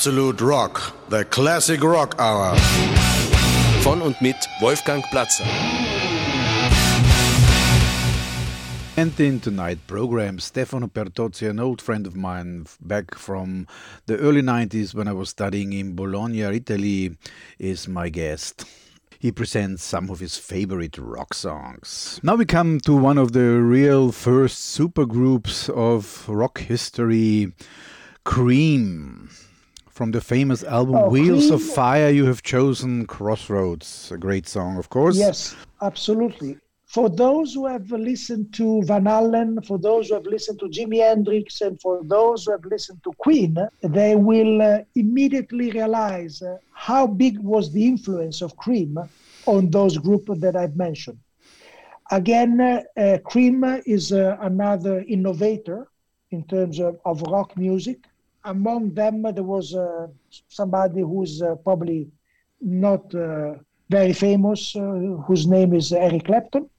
Absolute 0.05 0.41
Rock, 0.41 0.93
the 1.07 1.23
classic 1.23 1.81
rock 1.81 2.15
hour. 2.19 2.57
Von 3.83 4.01
und 4.01 4.21
mit 4.21 4.35
Wolfgang 4.59 5.01
Platzer. 5.11 5.45
And 8.97 9.17
in 9.17 9.39
tonight's 9.39 9.79
program, 9.87 10.39
Stefano 10.39 10.87
Bertozzi, 10.87 11.49
an 11.49 11.61
old 11.61 11.81
friend 11.81 12.05
of 12.05 12.17
mine 12.17 12.65
back 12.81 13.15
from 13.15 13.65
the 14.07 14.17
early 14.17 14.41
90s 14.41 14.93
when 14.93 15.07
I 15.07 15.13
was 15.13 15.29
studying 15.29 15.71
in 15.71 15.95
Bologna, 15.95 16.41
Italy, 16.41 17.15
is 17.57 17.87
my 17.87 18.09
guest. 18.09 18.65
He 19.19 19.31
presents 19.31 19.85
some 19.85 20.09
of 20.09 20.19
his 20.19 20.37
favorite 20.37 20.97
rock 20.97 21.33
songs. 21.33 22.19
Now 22.21 22.35
we 22.35 22.43
come 22.43 22.81
to 22.81 22.93
one 22.93 23.17
of 23.17 23.31
the 23.31 23.61
real 23.61 24.11
first 24.11 24.77
supergroups 24.77 25.69
of 25.69 26.27
rock 26.27 26.59
history, 26.59 27.53
Cream. 28.25 29.29
From 29.93 30.09
the 30.09 30.21
famous 30.21 30.63
album 30.63 30.95
Oh, 30.95 31.09
Wheels 31.09 31.51
of 31.51 31.61
Fire, 31.61 32.09
you 32.09 32.25
have 32.25 32.41
chosen 32.41 33.05
Crossroads, 33.05 34.11
a 34.11 34.17
great 34.17 34.47
song, 34.47 34.77
of 34.77 34.89
course. 34.89 35.15
Yes, 35.15 35.55
absolutely. 35.83 36.57
For 36.87 37.09
those 37.09 37.53
who 37.53 37.67
have 37.67 37.91
listened 37.91 38.55
to 38.55 38.81
Van 38.85 39.03
Halen, 39.03 39.63
for 39.67 39.77
those 39.77 40.07
who 40.07 40.15
have 40.15 40.25
listened 40.25 40.59
to 40.61 40.65
Jimi 40.65 40.97
Hendrix, 40.97 41.61
and 41.61 41.79
for 41.79 42.03
those 42.05 42.45
who 42.45 42.53
have 42.53 42.65
listened 42.65 43.03
to 43.03 43.11
Queen, 43.19 43.55
they 43.83 44.15
will 44.15 44.63
uh, 44.63 44.79
immediately 44.95 45.69
realize 45.69 46.41
uh, 46.41 46.57
how 46.71 47.05
big 47.05 47.37
was 47.37 47.71
the 47.71 47.85
influence 47.85 48.41
of 48.41 48.57
Cream 48.57 48.97
on 49.45 49.69
those 49.69 49.99
groups 49.99 50.39
that 50.39 50.55
I've 50.55 50.75
mentioned. 50.75 51.19
Again, 52.09 52.59
uh, 52.59 52.81
uh, 52.99 53.17
Cream 53.19 53.63
is 53.85 54.11
uh, 54.11 54.37
another 54.41 55.01
innovator 55.07 55.87
in 56.31 56.43
terms 56.45 56.79
of, 56.79 56.99
of 57.05 57.21
rock 57.23 57.55
music. 57.55 57.99
Among 58.45 58.93
them, 58.93 59.21
there 59.21 59.43
was 59.43 59.73
uh, 59.73 60.07
somebody 60.47 61.01
who's 61.01 61.41
uh, 61.41 61.55
probably 61.55 62.09
not 62.61 63.13
uh, 63.15 63.55
very 63.89 64.13
famous, 64.13 64.75
uh, 64.75 64.81
whose 65.27 65.47
name 65.47 65.73
is 65.73 65.93
Eric 65.93 66.25
Clapton. 66.25 66.69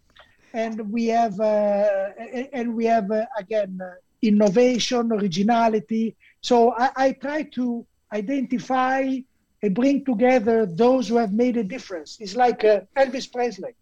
And 0.53 0.93
we 0.93 1.07
have, 1.07 1.41
uh, 1.41 2.11
and 2.53 2.75
we 2.75 2.85
have 2.85 3.11
uh, 3.11 3.27
again 3.39 3.81
innovation, 4.23 5.13
originality. 5.13 6.17
So 6.41 6.73
I, 6.73 6.91
I 6.97 7.13
try 7.13 7.43
to 7.55 7.87
identify 8.13 9.19
and 9.63 9.75
bring 9.75 10.05
together 10.05 10.67
those 10.67 11.09
who 11.09 11.17
have 11.17 11.33
made 11.33 11.57
a 11.57 11.65
difference. 11.65 12.19
It's 12.21 12.37
like 12.37 12.61
Elvis 12.61 13.31
Presley. 13.33 13.75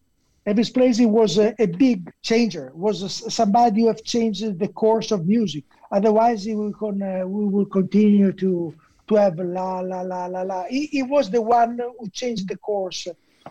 Elvis 0.46 0.74
Presley 0.74 1.06
was 1.06 1.38
a, 1.38 1.54
a 1.60 1.66
big 1.66 2.12
changer, 2.22 2.72
was 2.74 3.02
a 3.02 3.08
somebody 3.08 3.82
who 3.82 3.86
have 3.86 4.02
changed 4.02 4.58
the 4.58 4.68
course 4.68 5.12
of 5.12 5.26
music. 5.26 5.64
Otherwise, 5.92 6.46
we 6.46 6.54
uh, 6.54 7.26
we 7.26 7.44
will 7.46 7.66
continue 7.66 8.32
to 8.32 8.74
to 9.08 9.14
have 9.14 9.38
la 9.38 9.80
la 9.80 10.00
la 10.00 10.26
la 10.26 10.42
la. 10.42 10.64
He, 10.64 10.86
he 10.86 11.02
was 11.02 11.30
the 11.30 11.40
one 11.42 11.78
who 11.98 12.08
changed 12.10 12.48
the 12.48 12.56
course 12.56 13.06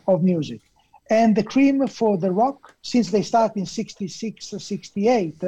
of 0.07 0.23
music. 0.23 0.61
And 1.09 1.35
the 1.35 1.43
cream 1.43 1.85
for 1.87 2.17
the 2.17 2.31
rock, 2.31 2.73
since 2.81 3.11
they 3.11 3.21
started 3.21 3.59
in 3.59 3.65
66, 3.65 4.53
68, 4.57 5.43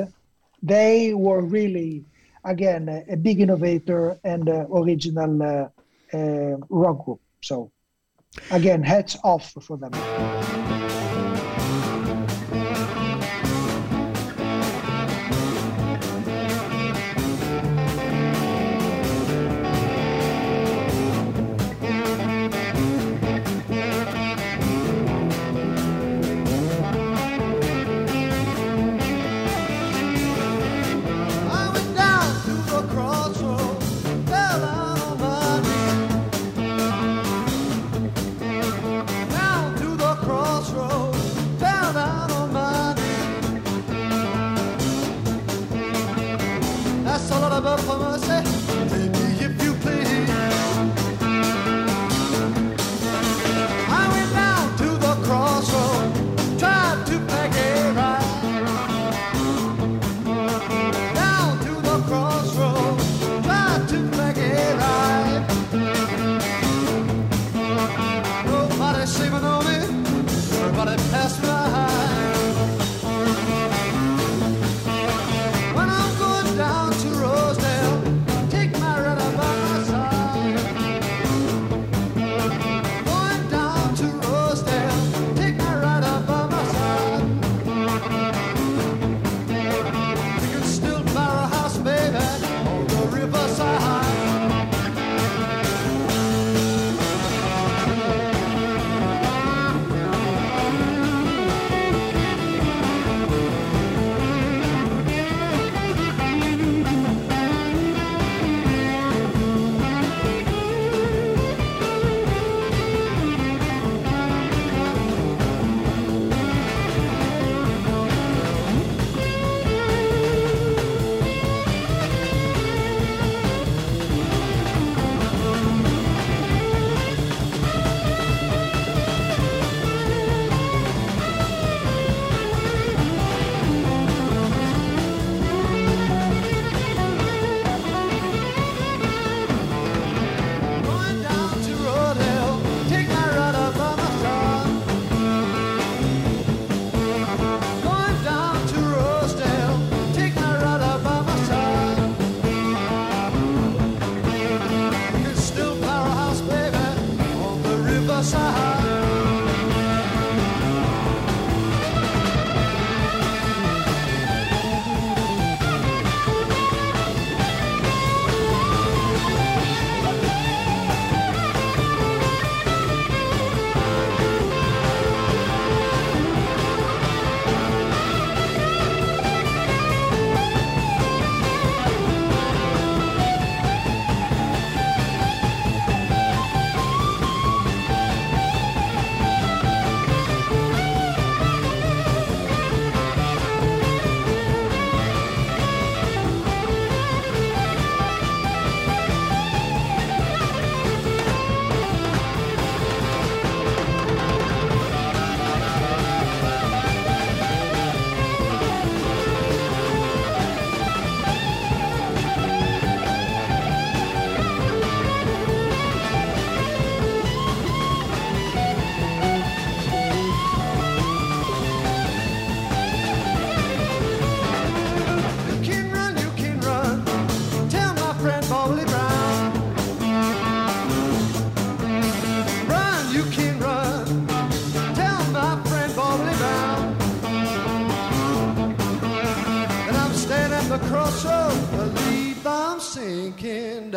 they 0.62 1.14
were 1.14 1.42
really, 1.42 2.04
again, 2.44 2.90
a, 2.90 3.14
a 3.14 3.18
big 3.18 3.40
innovator 3.40 4.20
and 4.24 4.50
uh, 4.50 4.66
original 4.74 5.42
uh, 5.42 6.18
uh, 6.18 6.58
rock 6.70 7.06
group. 7.06 7.22
So, 7.42 7.72
again, 8.52 8.84
hats 8.84 9.18
off 9.24 9.54
for 9.62 9.78
them. 9.78 10.63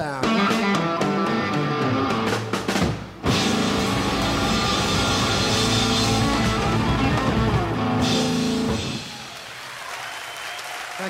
sound. 0.07 0.27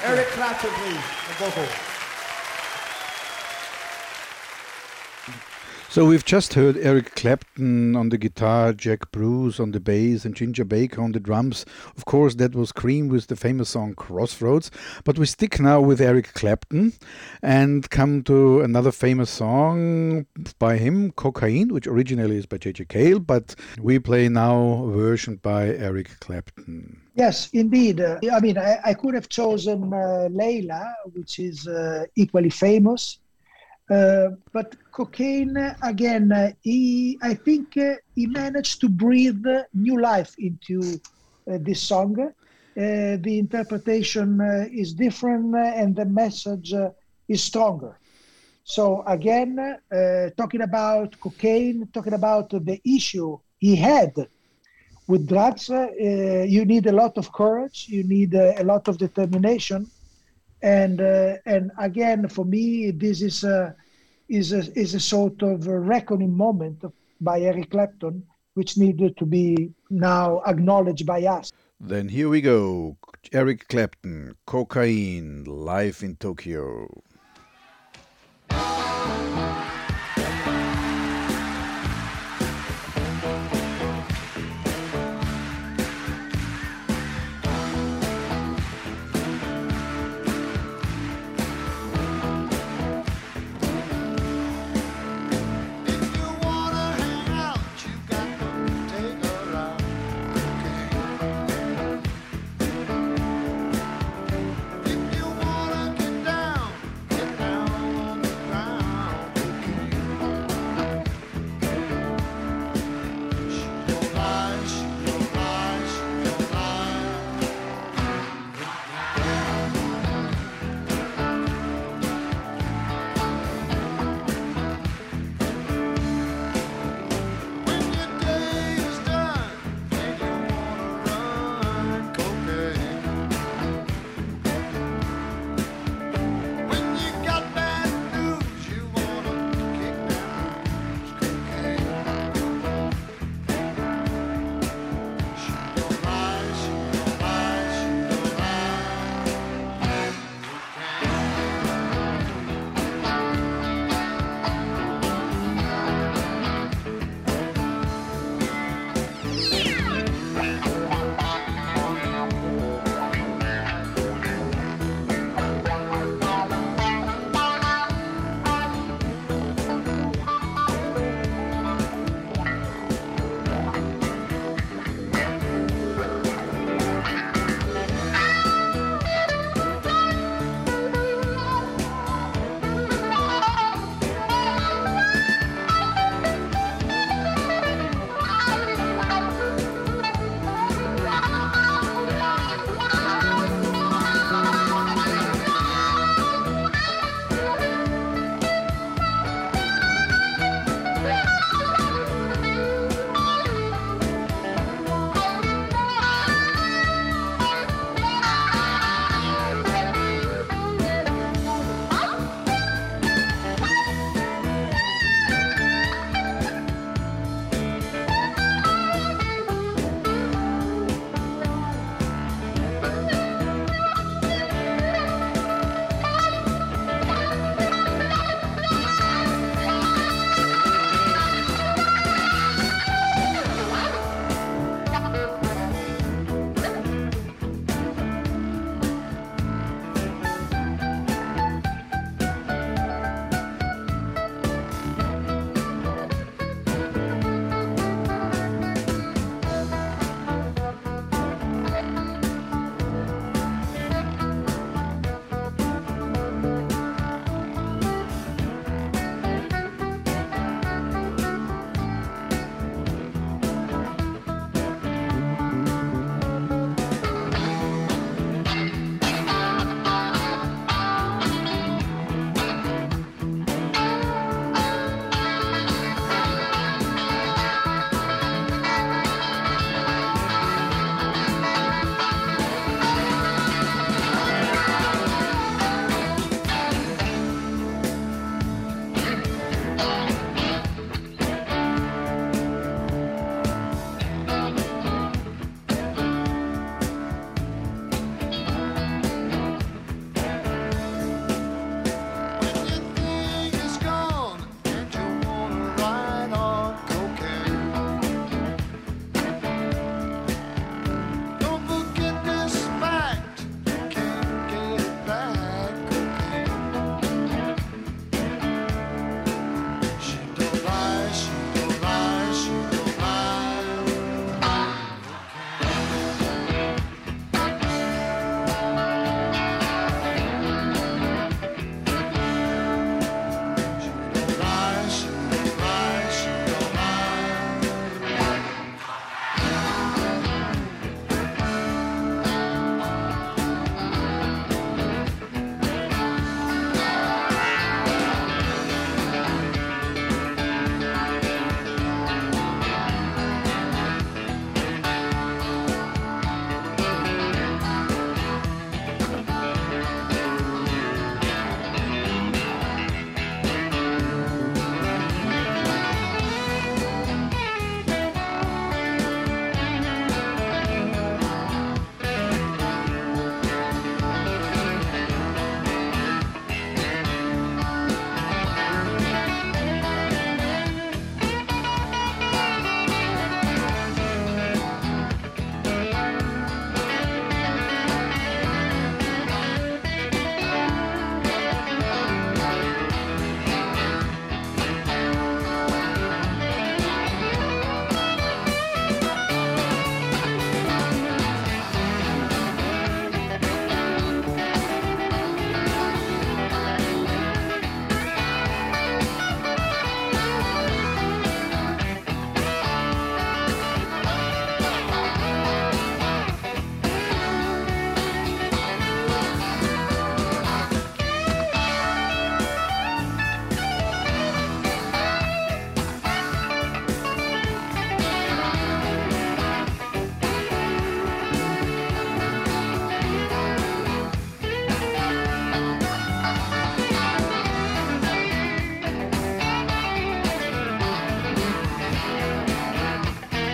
Eric 0.04 0.28
Clapton, 0.28 0.70
please, 0.70 0.94
the 1.28 1.34
vocal. 1.44 1.95
So 5.96 6.04
we've 6.04 6.26
just 6.26 6.52
heard 6.52 6.76
Eric 6.76 7.14
Clapton 7.14 7.96
on 7.96 8.10
the 8.10 8.18
guitar, 8.18 8.74
Jack 8.74 9.10
Bruce 9.12 9.58
on 9.58 9.70
the 9.70 9.80
bass, 9.80 10.26
and 10.26 10.36
Ginger 10.36 10.66
Baker 10.66 11.00
on 11.00 11.12
the 11.12 11.18
drums. 11.18 11.64
Of 11.96 12.04
course, 12.04 12.34
that 12.34 12.54
was 12.54 12.70
Cream 12.70 13.08
with 13.08 13.28
the 13.28 13.34
famous 13.34 13.70
song 13.70 13.94
Crossroads. 13.94 14.70
But 15.04 15.18
we 15.18 15.24
stick 15.24 15.58
now 15.58 15.80
with 15.80 16.02
Eric 16.02 16.34
Clapton 16.34 16.92
and 17.40 17.88
come 17.88 18.22
to 18.24 18.60
another 18.60 18.92
famous 18.92 19.30
song 19.30 20.26
by 20.58 20.76
him, 20.76 21.12
Cocaine, 21.12 21.72
which 21.72 21.86
originally 21.86 22.36
is 22.36 22.44
by 22.44 22.58
J.J. 22.58 22.84
Cale, 22.84 23.18
but 23.18 23.54
we 23.80 23.98
play 23.98 24.28
now 24.28 24.84
a 24.84 24.90
version 24.90 25.36
by 25.36 25.68
Eric 25.68 26.10
Clapton. 26.20 27.00
Yes, 27.14 27.48
indeed. 27.54 28.02
Uh, 28.02 28.18
I 28.30 28.40
mean, 28.40 28.58
I, 28.58 28.80
I 28.84 28.92
could 28.92 29.14
have 29.14 29.30
chosen 29.30 29.94
uh, 29.94 30.28
Layla, 30.30 30.92
which 31.14 31.38
is 31.38 31.66
uh, 31.66 32.04
equally 32.16 32.50
famous. 32.50 33.18
Uh, 33.88 34.30
but 34.52 34.74
cocaine 34.90 35.56
again, 35.82 36.32
uh, 36.32 36.50
he 36.62 37.18
I 37.22 37.34
think 37.34 37.76
uh, 37.76 37.94
he 38.16 38.26
managed 38.26 38.80
to 38.80 38.88
breathe 38.88 39.44
new 39.74 40.00
life 40.00 40.34
into 40.38 40.80
uh, 41.48 41.58
this 41.60 41.82
song. 41.82 42.18
Uh, 42.18 42.32
the 42.74 43.38
interpretation 43.38 44.40
uh, 44.40 44.66
is 44.72 44.92
different 44.92 45.54
and 45.54 45.94
the 45.94 46.04
message 46.04 46.74
is 47.28 47.42
stronger. 47.42 47.98
So 48.64 49.04
again, 49.06 49.78
talking 50.36 50.62
about 50.62 51.18
cocaine, 51.20 51.88
talking 51.92 52.12
about 52.14 52.50
the 52.50 52.80
issue 52.84 53.38
he 53.58 53.76
had 53.76 54.12
with 55.06 55.28
drugs, 55.28 55.68
you 55.68 56.64
need 56.64 56.86
a 56.86 56.92
lot 56.92 57.16
of 57.16 57.32
courage, 57.32 57.86
you 57.88 58.02
need 58.02 58.34
a 58.34 58.64
lot 58.64 58.88
of 58.88 58.98
determination, 58.98 59.86
and 60.66 61.00
uh, 61.00 61.36
and 61.46 61.70
again, 61.78 62.28
for 62.28 62.44
me, 62.44 62.90
this 62.90 63.22
is 63.22 63.44
a 63.44 63.74
is 64.28 64.52
a 64.52 64.62
is 64.78 64.94
a 64.94 65.00
sort 65.00 65.40
of 65.42 65.68
a 65.68 65.78
reckoning 65.78 66.36
moment 66.36 66.84
by 67.20 67.40
Eric 67.40 67.70
Clapton, 67.70 68.24
which 68.54 68.76
needed 68.76 69.16
to 69.18 69.24
be 69.24 69.70
now 69.90 70.42
acknowledged 70.44 71.06
by 71.06 71.22
us. 71.22 71.52
Then 71.78 72.08
here 72.08 72.28
we 72.28 72.40
go 72.40 72.96
Eric 73.32 73.68
Clapton, 73.68 74.34
Cocaine, 74.46 75.44
live 75.44 76.02
in 76.02 76.16
Tokyo. 76.16 76.88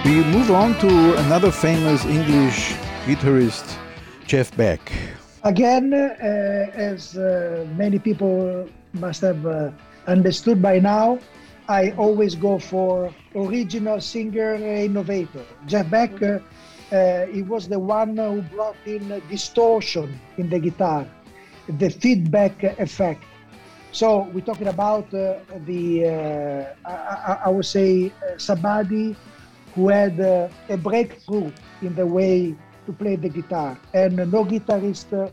We 0.05 0.25
move 0.25 0.51
on 0.51 0.77
to 0.81 1.17
another 1.19 1.53
famous 1.53 2.05
English 2.05 2.75
guitarist, 3.07 3.79
Jeff 4.27 4.51
Beck. 4.57 4.81
Again, 5.45 5.95
uh, 5.95 6.17
as 6.75 7.17
uh, 7.17 7.65
many 7.77 8.01
people 8.01 8.69
must 8.95 9.21
have 9.21 9.47
uh, 9.47 9.71
understood 10.09 10.61
by 10.61 10.81
now, 10.81 11.21
I 11.69 11.93
always 11.93 12.35
go 12.35 12.59
for 12.59 13.15
original 13.37 14.01
singer 14.01 14.55
innovator. 14.57 15.45
Jeff 15.67 15.89
Beck, 15.89 16.21
uh, 16.21 16.41
uh, 16.91 17.27
he 17.27 17.43
was 17.43 17.69
the 17.69 17.79
one 17.79 18.17
who 18.17 18.43
brought 18.43 18.75
in 18.85 19.23
distortion 19.31 20.19
in 20.37 20.51
the 20.51 20.59
guitar, 20.59 21.07
the 21.79 21.91
feedback 21.91 22.65
effect. 22.65 23.23
So 23.93 24.23
we're 24.35 24.45
talking 24.45 24.67
about 24.67 25.15
uh, 25.15 25.39
the, 25.65 26.07
I, 26.85 26.91
I, 26.91 27.39
I 27.45 27.49
would 27.51 27.67
say, 27.67 28.11
somebody 28.37 29.15
who 29.75 29.89
had 29.89 30.21
uh, 30.21 30.49
a 30.69 30.77
breakthrough 30.77 31.51
in 31.81 31.95
the 31.95 32.07
way 32.07 32.55
to 32.87 32.93
play 32.93 33.17
the 33.17 33.29
guitar. 33.29 33.79
And 33.95 34.17
no 34.17 34.45
guitarist 34.45 35.13
uh, 35.13 35.31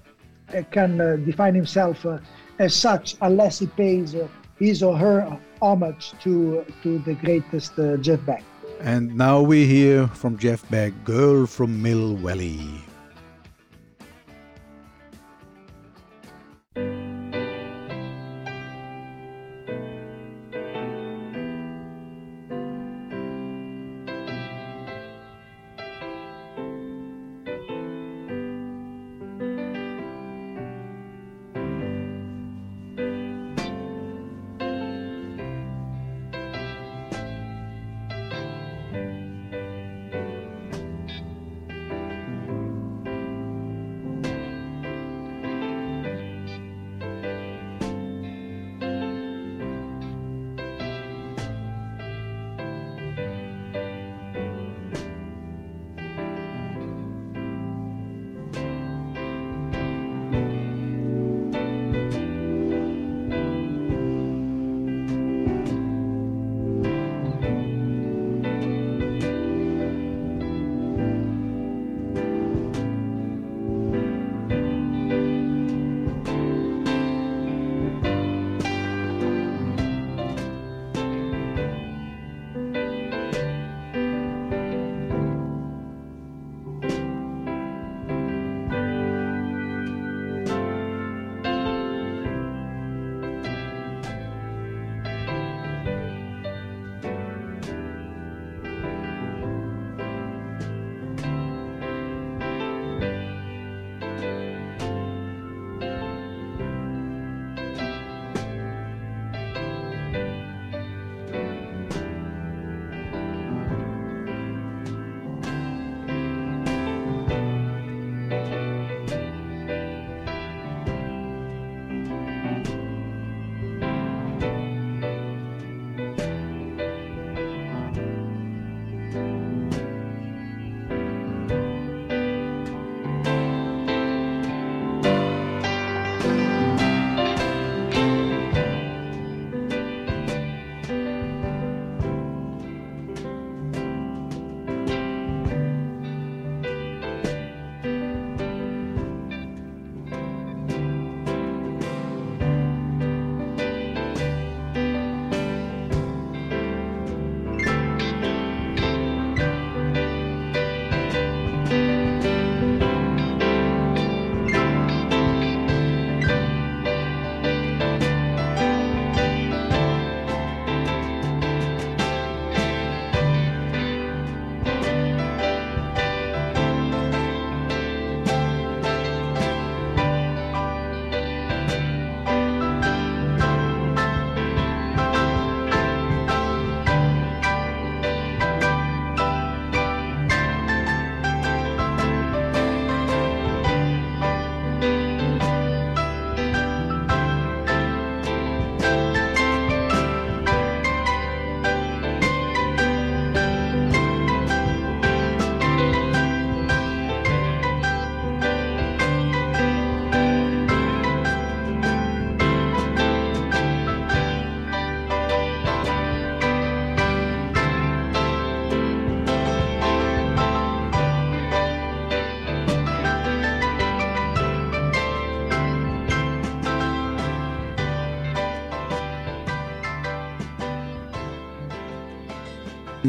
can 0.72 1.02
uh, 1.02 1.18
define 1.18 1.56
himself 1.56 2.06
uh, 2.06 2.20
as 2.60 2.74
such 2.74 3.16
unless 3.22 3.60
he 3.60 3.68
pays 3.68 4.16
uh, 4.16 4.28
his 4.58 4.84
or 4.84 4.98
her 4.98 5.40
homage 5.62 6.14
to, 6.22 6.66
to 6.84 7.00
the 7.00 7.14
greatest 7.16 7.78
uh, 7.80 7.98
Jeff 7.98 8.24
Beck. 8.26 8.44
And 8.82 9.16
now 9.16 9.42
we 9.42 9.66
hear 9.66 10.08
from 10.08 10.38
Jeff 10.38 10.68
Beck, 10.70 10.94
Girl 11.04 11.46
from 11.46 11.82
Mill 11.82 12.16
Valley. 12.16 12.84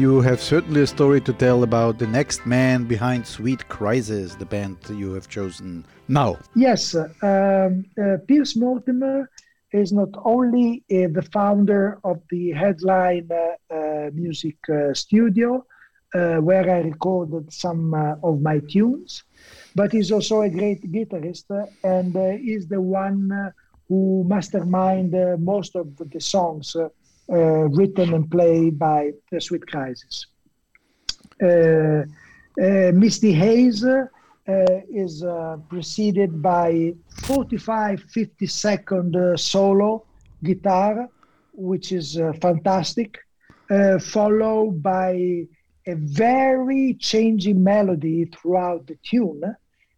You 0.01 0.19
have 0.21 0.41
certainly 0.41 0.81
a 0.81 0.87
story 0.87 1.21
to 1.21 1.31
tell 1.31 1.61
about 1.61 1.99
the 1.99 2.07
next 2.07 2.47
man 2.47 2.85
behind 2.85 3.27
Sweet 3.27 3.69
Crisis, 3.69 4.33
the 4.33 4.47
band 4.47 4.77
you 4.89 5.13
have 5.13 5.29
chosen 5.29 5.85
now. 6.07 6.39
Yes, 6.55 6.95
uh, 6.95 7.05
um, 7.21 7.85
uh, 8.03 8.17
Pierce 8.27 8.55
Mortimer 8.55 9.29
is 9.71 9.91
not 9.91 10.09
only 10.25 10.83
uh, 10.89 11.05
the 11.17 11.21
founder 11.31 11.99
of 12.03 12.19
the 12.31 12.49
Headline 12.49 13.29
uh, 13.31 13.75
uh, 13.75 14.09
Music 14.15 14.57
Studio, 14.93 15.67
where 16.11 16.67
I 16.67 16.79
recorded 16.79 17.53
some 17.53 17.93
of 18.23 18.41
my 18.41 18.57
tunes, 18.57 19.23
but 19.75 19.91
he's 19.91 20.11
also 20.11 20.41
a 20.41 20.49
great 20.49 20.81
guitarist 20.91 21.45
and 21.83 22.15
is 22.55 22.67
the 22.67 22.81
one 22.81 23.53
who 23.87 24.23
mastermind 24.25 25.13
uh, 25.13 25.35
most 25.37 25.75
of 25.75 25.95
the, 25.97 26.19
songs 26.19 26.75
written 27.27 28.13
and 28.13 28.29
played 28.29 28.77
by 28.77 29.11
the 29.31 29.39
Sweet 29.39 29.65
Crisis. 29.67 30.27
Uh, 31.41 32.03
uh, 32.61 32.91
Misty 32.93 33.31
Haze 33.31 33.85
uh, 33.85 34.05
is 34.89 35.23
uh, 35.23 35.57
preceded 35.69 36.41
by 36.41 36.93
45 37.23 38.03
50 38.03 38.47
second 38.47 39.15
uh, 39.15 39.37
solo 39.37 40.05
guitar, 40.43 41.07
which 41.53 41.91
is 41.91 42.17
uh, 42.17 42.33
fantastic, 42.41 43.17
uh, 43.69 43.99
followed 43.99 44.83
by 44.83 45.45
a 45.87 45.95
very 45.95 46.95
changing 46.99 47.63
melody 47.63 48.25
throughout 48.25 48.85
the 48.87 48.97
tune. 49.03 49.43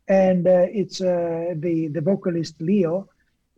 And 0.08 0.48
uh, 0.48 0.68
it's 0.70 1.02
uh, 1.02 1.54
the, 1.56 1.88
the 1.88 2.02
vocalist 2.02 2.62
Leo 2.62 3.10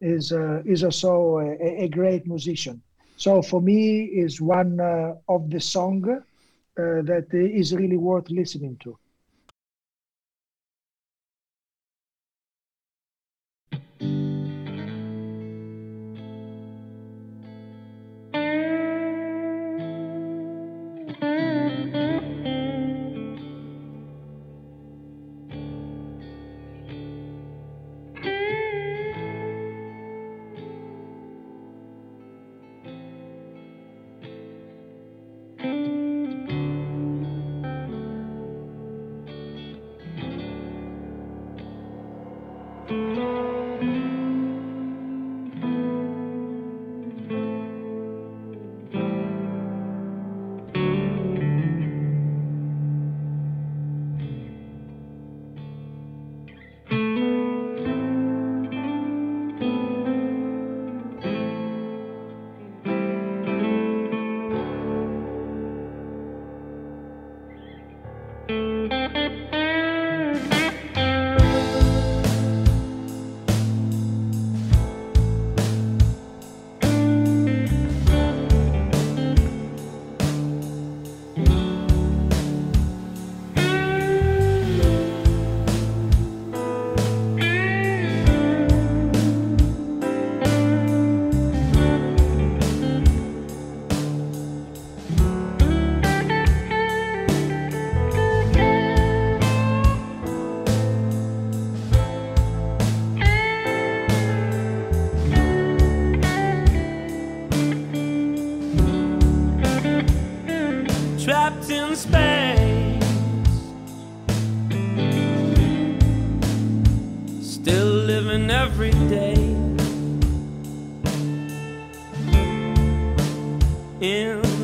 is, 0.01 0.31
uh, 0.31 0.61
is 0.65 0.83
also 0.83 1.39
a, 1.39 1.83
a 1.83 1.87
great 1.89 2.25
musician. 2.27 2.81
So 3.17 3.41
for 3.41 3.61
me, 3.61 4.05
is 4.05 4.41
one 4.41 4.79
uh, 4.79 5.15
of 5.27 5.49
the 5.49 5.59
song 5.59 6.03
uh, 6.09 6.21
that 6.75 7.27
is 7.33 7.73
really 7.73 7.97
worth 7.97 8.29
listening 8.29 8.77
to. 8.83 8.97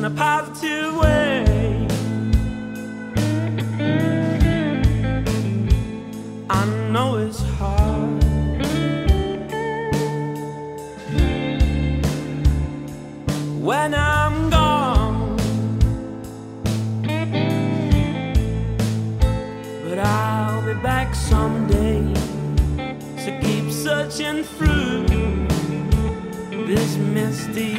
In 0.04 0.06
a 0.06 0.14
positive 0.16 0.96
way. 0.96 1.86
I 6.50 6.64
know 6.90 7.18
it's 7.18 7.40
hard. 7.56 8.24
When 13.62 13.94
I'm 13.94 14.50
gone, 14.50 15.36
but 19.84 19.98
I'll 20.00 20.66
be 20.66 20.74
back 20.82 21.14
someday. 21.14 22.02
So 23.18 23.38
keep 23.40 23.70
searching 23.70 24.42
through 24.42 25.06
this 26.66 26.96
misty 26.96 27.76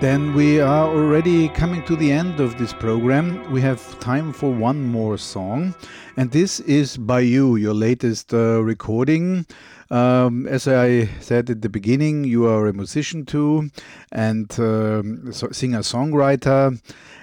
Then 0.00 0.32
we 0.32 0.60
are 0.60 0.88
already 0.88 1.50
coming 1.50 1.84
to 1.84 1.94
the 1.94 2.10
end 2.10 2.40
of 2.40 2.56
this 2.56 2.72
program. 2.72 3.52
We 3.52 3.60
have 3.60 4.00
time 4.00 4.32
for 4.32 4.50
one 4.50 4.82
more 4.82 5.18
song, 5.18 5.74
and 6.16 6.30
this 6.30 6.58
is 6.60 6.96
by 6.96 7.20
you, 7.20 7.56
your 7.56 7.74
latest 7.74 8.32
uh, 8.32 8.62
recording. 8.62 9.44
Um, 9.90 10.46
as 10.46 10.66
I 10.66 11.04
said 11.20 11.50
at 11.50 11.60
the 11.60 11.68
beginning, 11.68 12.24
you 12.24 12.46
are 12.46 12.66
a 12.66 12.72
musician 12.72 13.26
too, 13.26 13.68
and 14.10 14.50
um, 14.58 15.34
so 15.34 15.50
singer 15.50 15.80
songwriter. 15.80 16.80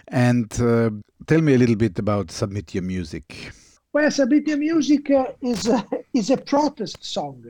And 0.09 0.51
uh, 0.61 0.91
tell 1.25 1.41
me 1.41 1.55
a 1.55 1.57
little 1.57 1.77
bit 1.77 1.97
about 1.97 2.29
Submit 2.29 2.75
Your 2.75 2.83
Music. 2.83 3.53
Well, 3.91 4.11
Submit 4.11 4.47
Your 4.47 4.57
Music 4.57 5.09
uh, 5.09 5.31
is 5.41 5.67
a, 5.67 5.83
is 6.13 6.29
a 6.29 6.37
protest 6.37 7.03
song 7.03 7.43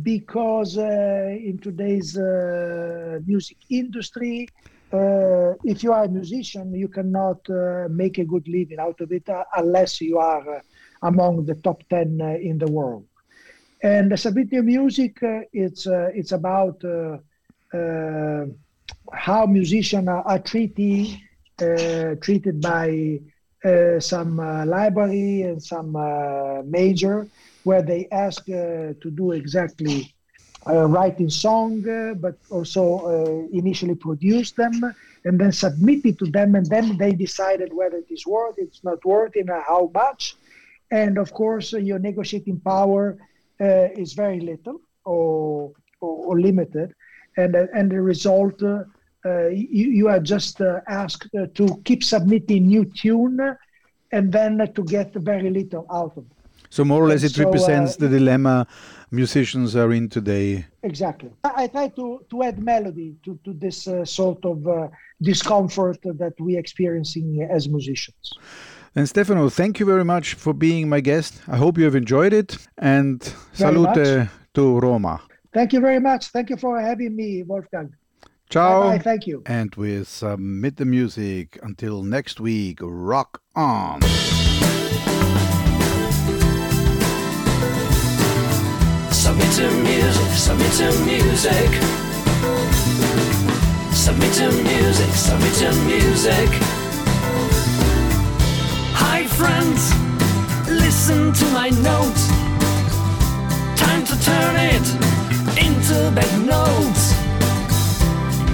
because 0.00 0.78
uh, 0.78 1.36
in 1.38 1.58
today's 1.58 2.16
uh, 2.16 3.18
music 3.26 3.58
industry, 3.68 4.48
uh, 4.92 5.52
if 5.64 5.82
you 5.82 5.92
are 5.92 6.04
a 6.04 6.08
musician, 6.08 6.72
you 6.74 6.88
cannot 6.88 7.46
make 7.90 8.18
a 8.18 8.24
good 8.24 8.46
living 8.48 8.78
out 8.78 9.00
of 9.00 9.12
it 9.12 9.28
unless 9.56 10.00
you 10.00 10.18
are 10.18 10.62
among 11.02 11.44
the 11.44 11.54
top 11.56 11.82
10 11.90 12.20
uh, 12.20 12.26
in 12.40 12.58
the 12.58 12.70
world. 12.70 13.06
And 13.82 14.12
Your 14.52 14.62
Music, 14.62 15.18
it's, 15.52 15.86
it's 15.88 16.32
about 16.32 16.82
how 19.12 19.46
musicians 19.46 20.08
are, 20.08 20.22
are 20.22 20.38
treated, 20.38 21.08
uh, 21.60 22.14
treated 22.20 22.60
by 22.60 23.18
uh, 23.64 24.00
some 24.00 24.40
uh, 24.40 24.64
library 24.66 25.42
and 25.42 25.62
some 25.62 25.92
major 26.70 27.26
where 27.64 27.82
they 27.82 28.08
ask 28.10 28.42
uh, 28.48 28.94
to 29.00 29.10
do 29.10 29.32
exactly 29.32 30.14
writing 30.66 31.28
song, 31.28 31.88
uh, 31.88 32.14
but 32.14 32.36
also 32.50 32.82
uh, 32.98 33.56
initially 33.56 33.96
produce 33.96 34.52
them 34.52 34.94
and 35.24 35.40
then 35.40 35.52
submit 35.52 36.04
it 36.04 36.18
to 36.18 36.26
them, 36.26 36.54
and 36.54 36.66
then 36.66 36.96
they 36.96 37.12
decided 37.12 37.72
whether 37.72 37.96
it 37.96 38.10
is 38.10 38.26
worth, 38.26 38.54
it's 38.58 38.82
not 38.84 39.04
worth, 39.04 39.34
and 39.36 39.50
how 39.50 39.90
much. 39.94 40.36
And 40.90 41.18
of 41.18 41.32
course, 41.32 41.72
your 41.72 41.98
negotiating 41.98 42.60
power 42.60 43.16
is 43.58 44.12
very 44.12 44.40
little 44.40 44.80
or, 45.04 45.72
or, 46.00 46.26
or 46.26 46.40
limited, 46.40 46.94
and 47.36 47.54
and 47.54 47.90
the 47.90 48.00
result. 48.00 48.62
Uh, 49.24 49.46
you, 49.48 49.86
you 49.98 50.08
are 50.08 50.18
just 50.18 50.60
uh, 50.60 50.80
asked 50.88 51.28
uh, 51.36 51.46
to 51.54 51.80
keep 51.84 52.02
submitting 52.02 52.66
new 52.66 52.84
tune 52.84 53.38
and 54.10 54.32
then 54.32 54.58
to 54.74 54.82
get 54.82 55.14
very 55.14 55.48
little 55.48 55.86
out 55.92 56.16
of 56.16 56.24
it. 56.24 56.41
So, 56.72 56.86
more 56.86 57.02
or 57.04 57.08
less, 57.08 57.22
And 57.22 57.30
it 57.30 57.34
so, 57.34 57.42
uh, 57.42 57.44
represents 57.44 57.96
the 57.96 58.08
dilemma 58.08 58.66
musicians 59.10 59.76
are 59.76 59.92
in 59.92 60.08
today. 60.08 60.64
Exactly. 60.82 61.30
I, 61.44 61.64
I 61.64 61.66
try 61.66 61.88
to, 61.88 62.24
to 62.30 62.42
add 62.42 62.56
melody 62.72 63.14
to, 63.24 63.38
to 63.44 63.52
this 63.52 63.86
uh, 63.86 64.06
sort 64.06 64.42
of 64.46 64.66
uh, 64.66 64.88
discomfort 65.20 65.98
that 66.02 66.32
we're 66.38 66.58
experiencing 66.58 67.46
as 67.56 67.68
musicians. 67.68 68.32
And 68.96 69.06
Stefano, 69.06 69.50
thank 69.50 69.80
you 69.80 69.86
very 69.94 70.06
much 70.14 70.32
for 70.32 70.54
being 70.54 70.88
my 70.88 71.00
guest. 71.00 71.42
I 71.46 71.58
hope 71.58 71.76
you 71.76 71.84
have 71.84 71.94
enjoyed 71.94 72.32
it. 72.32 72.56
And 72.78 73.22
Very 73.22 73.74
salute 73.74 73.96
much. 73.96 74.28
to 74.54 74.80
Roma. 74.80 75.20
Thank 75.52 75.74
you 75.74 75.80
very 75.80 76.00
much. 76.00 76.28
Thank 76.28 76.48
you 76.48 76.56
for 76.56 76.80
having 76.80 77.14
me, 77.14 77.42
Wolfgang. 77.42 77.92
Ciao. 78.48 78.84
Bye-bye. 78.84 79.02
Thank 79.02 79.26
you. 79.26 79.42
And 79.44 79.74
we 79.74 80.04
submit 80.04 80.76
the 80.76 80.86
music. 80.86 81.58
Until 81.62 82.02
next 82.02 82.40
week, 82.40 82.78
rock 82.80 83.42
on. 83.54 84.00
Submit 89.32 89.52
to 89.52 89.70
music, 89.82 90.32
submit 90.34 90.72
to 90.72 91.04
music. 91.06 91.70
Submit 93.94 94.32
to 94.34 94.52
music, 94.62 95.10
submit 95.14 95.54
to 95.54 95.72
music. 95.86 96.50
Hi 98.92 99.26
friends, 99.28 99.94
listen 100.68 101.32
to 101.32 101.46
my 101.46 101.70
notes. 101.70 102.28
Time 103.80 104.04
to 104.04 104.20
turn 104.20 104.54
it 104.56 104.86
into 105.56 106.12
bad 106.14 106.32
notes. 106.44 107.14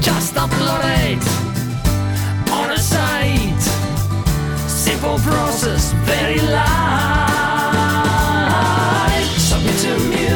Just 0.00 0.34
upload 0.36 0.84
it 1.10 1.24
on 2.52 2.70
a 2.70 2.78
site. 2.78 3.62
Simple 4.68 5.18
process, 5.18 5.92
very 6.06 6.38
light. 6.38 7.27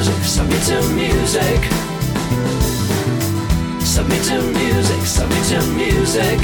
Music, 0.02 0.24
submit 0.24 0.62
to 0.62 0.82
music. 0.94 1.62
Submit 3.80 4.24
to 4.24 4.42
music, 4.42 5.06
submit 5.06 5.44
to 5.46 5.62
music. 5.76 6.40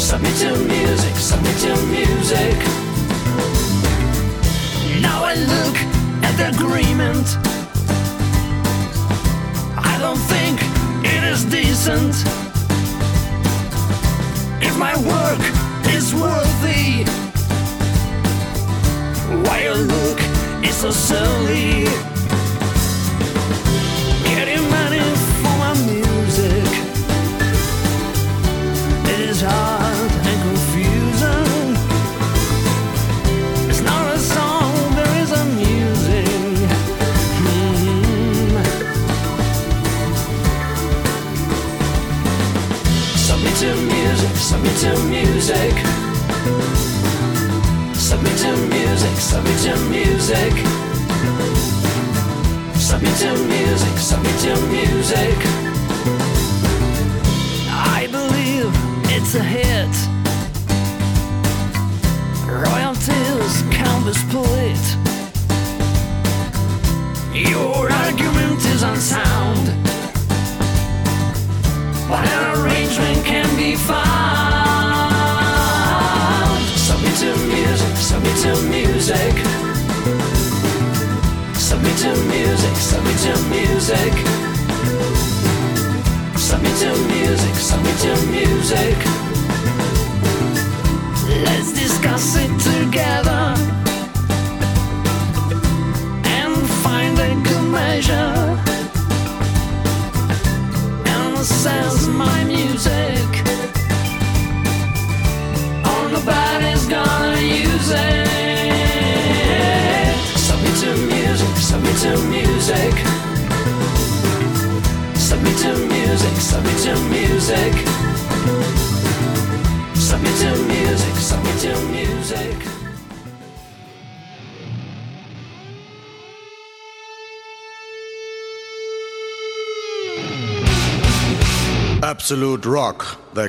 Submit 0.00 0.34
to 0.36 0.56
music, 0.64 1.16
submit 1.16 1.58
to 1.58 1.76
music. 1.88 2.56
Now 5.02 5.24
I 5.24 5.34
look 5.34 5.76
at 6.24 6.34
the 6.38 6.48
agreement. 6.56 7.26
I 9.76 9.98
don't 10.00 10.22
think 10.32 10.58
it 11.04 11.22
is 11.22 11.44
decent. 11.44 12.14
If 14.62 14.78
my 14.78 14.96
work 15.12 15.42
is 15.94 16.14
worthy, 16.14 17.04
why 19.44 19.64
your 19.64 19.74
look 19.74 20.35
is 20.68 20.76
so 20.76 20.90
silly? 20.90 21.84
Getting 24.24 24.62
money 24.70 25.00
for 25.40 25.54
my 25.62 25.74
music. 25.86 26.66
It 29.12 29.20
is 29.30 29.40
hard 29.42 29.75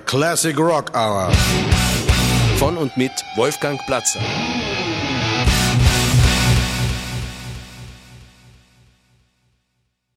classic 0.07 0.57
rock 0.57 0.91
hour. 0.95 1.29
Von 2.57 2.77
und 2.77 2.95
mit 2.95 3.11
Wolfgang 3.35 3.79
Platzer. 3.85 4.21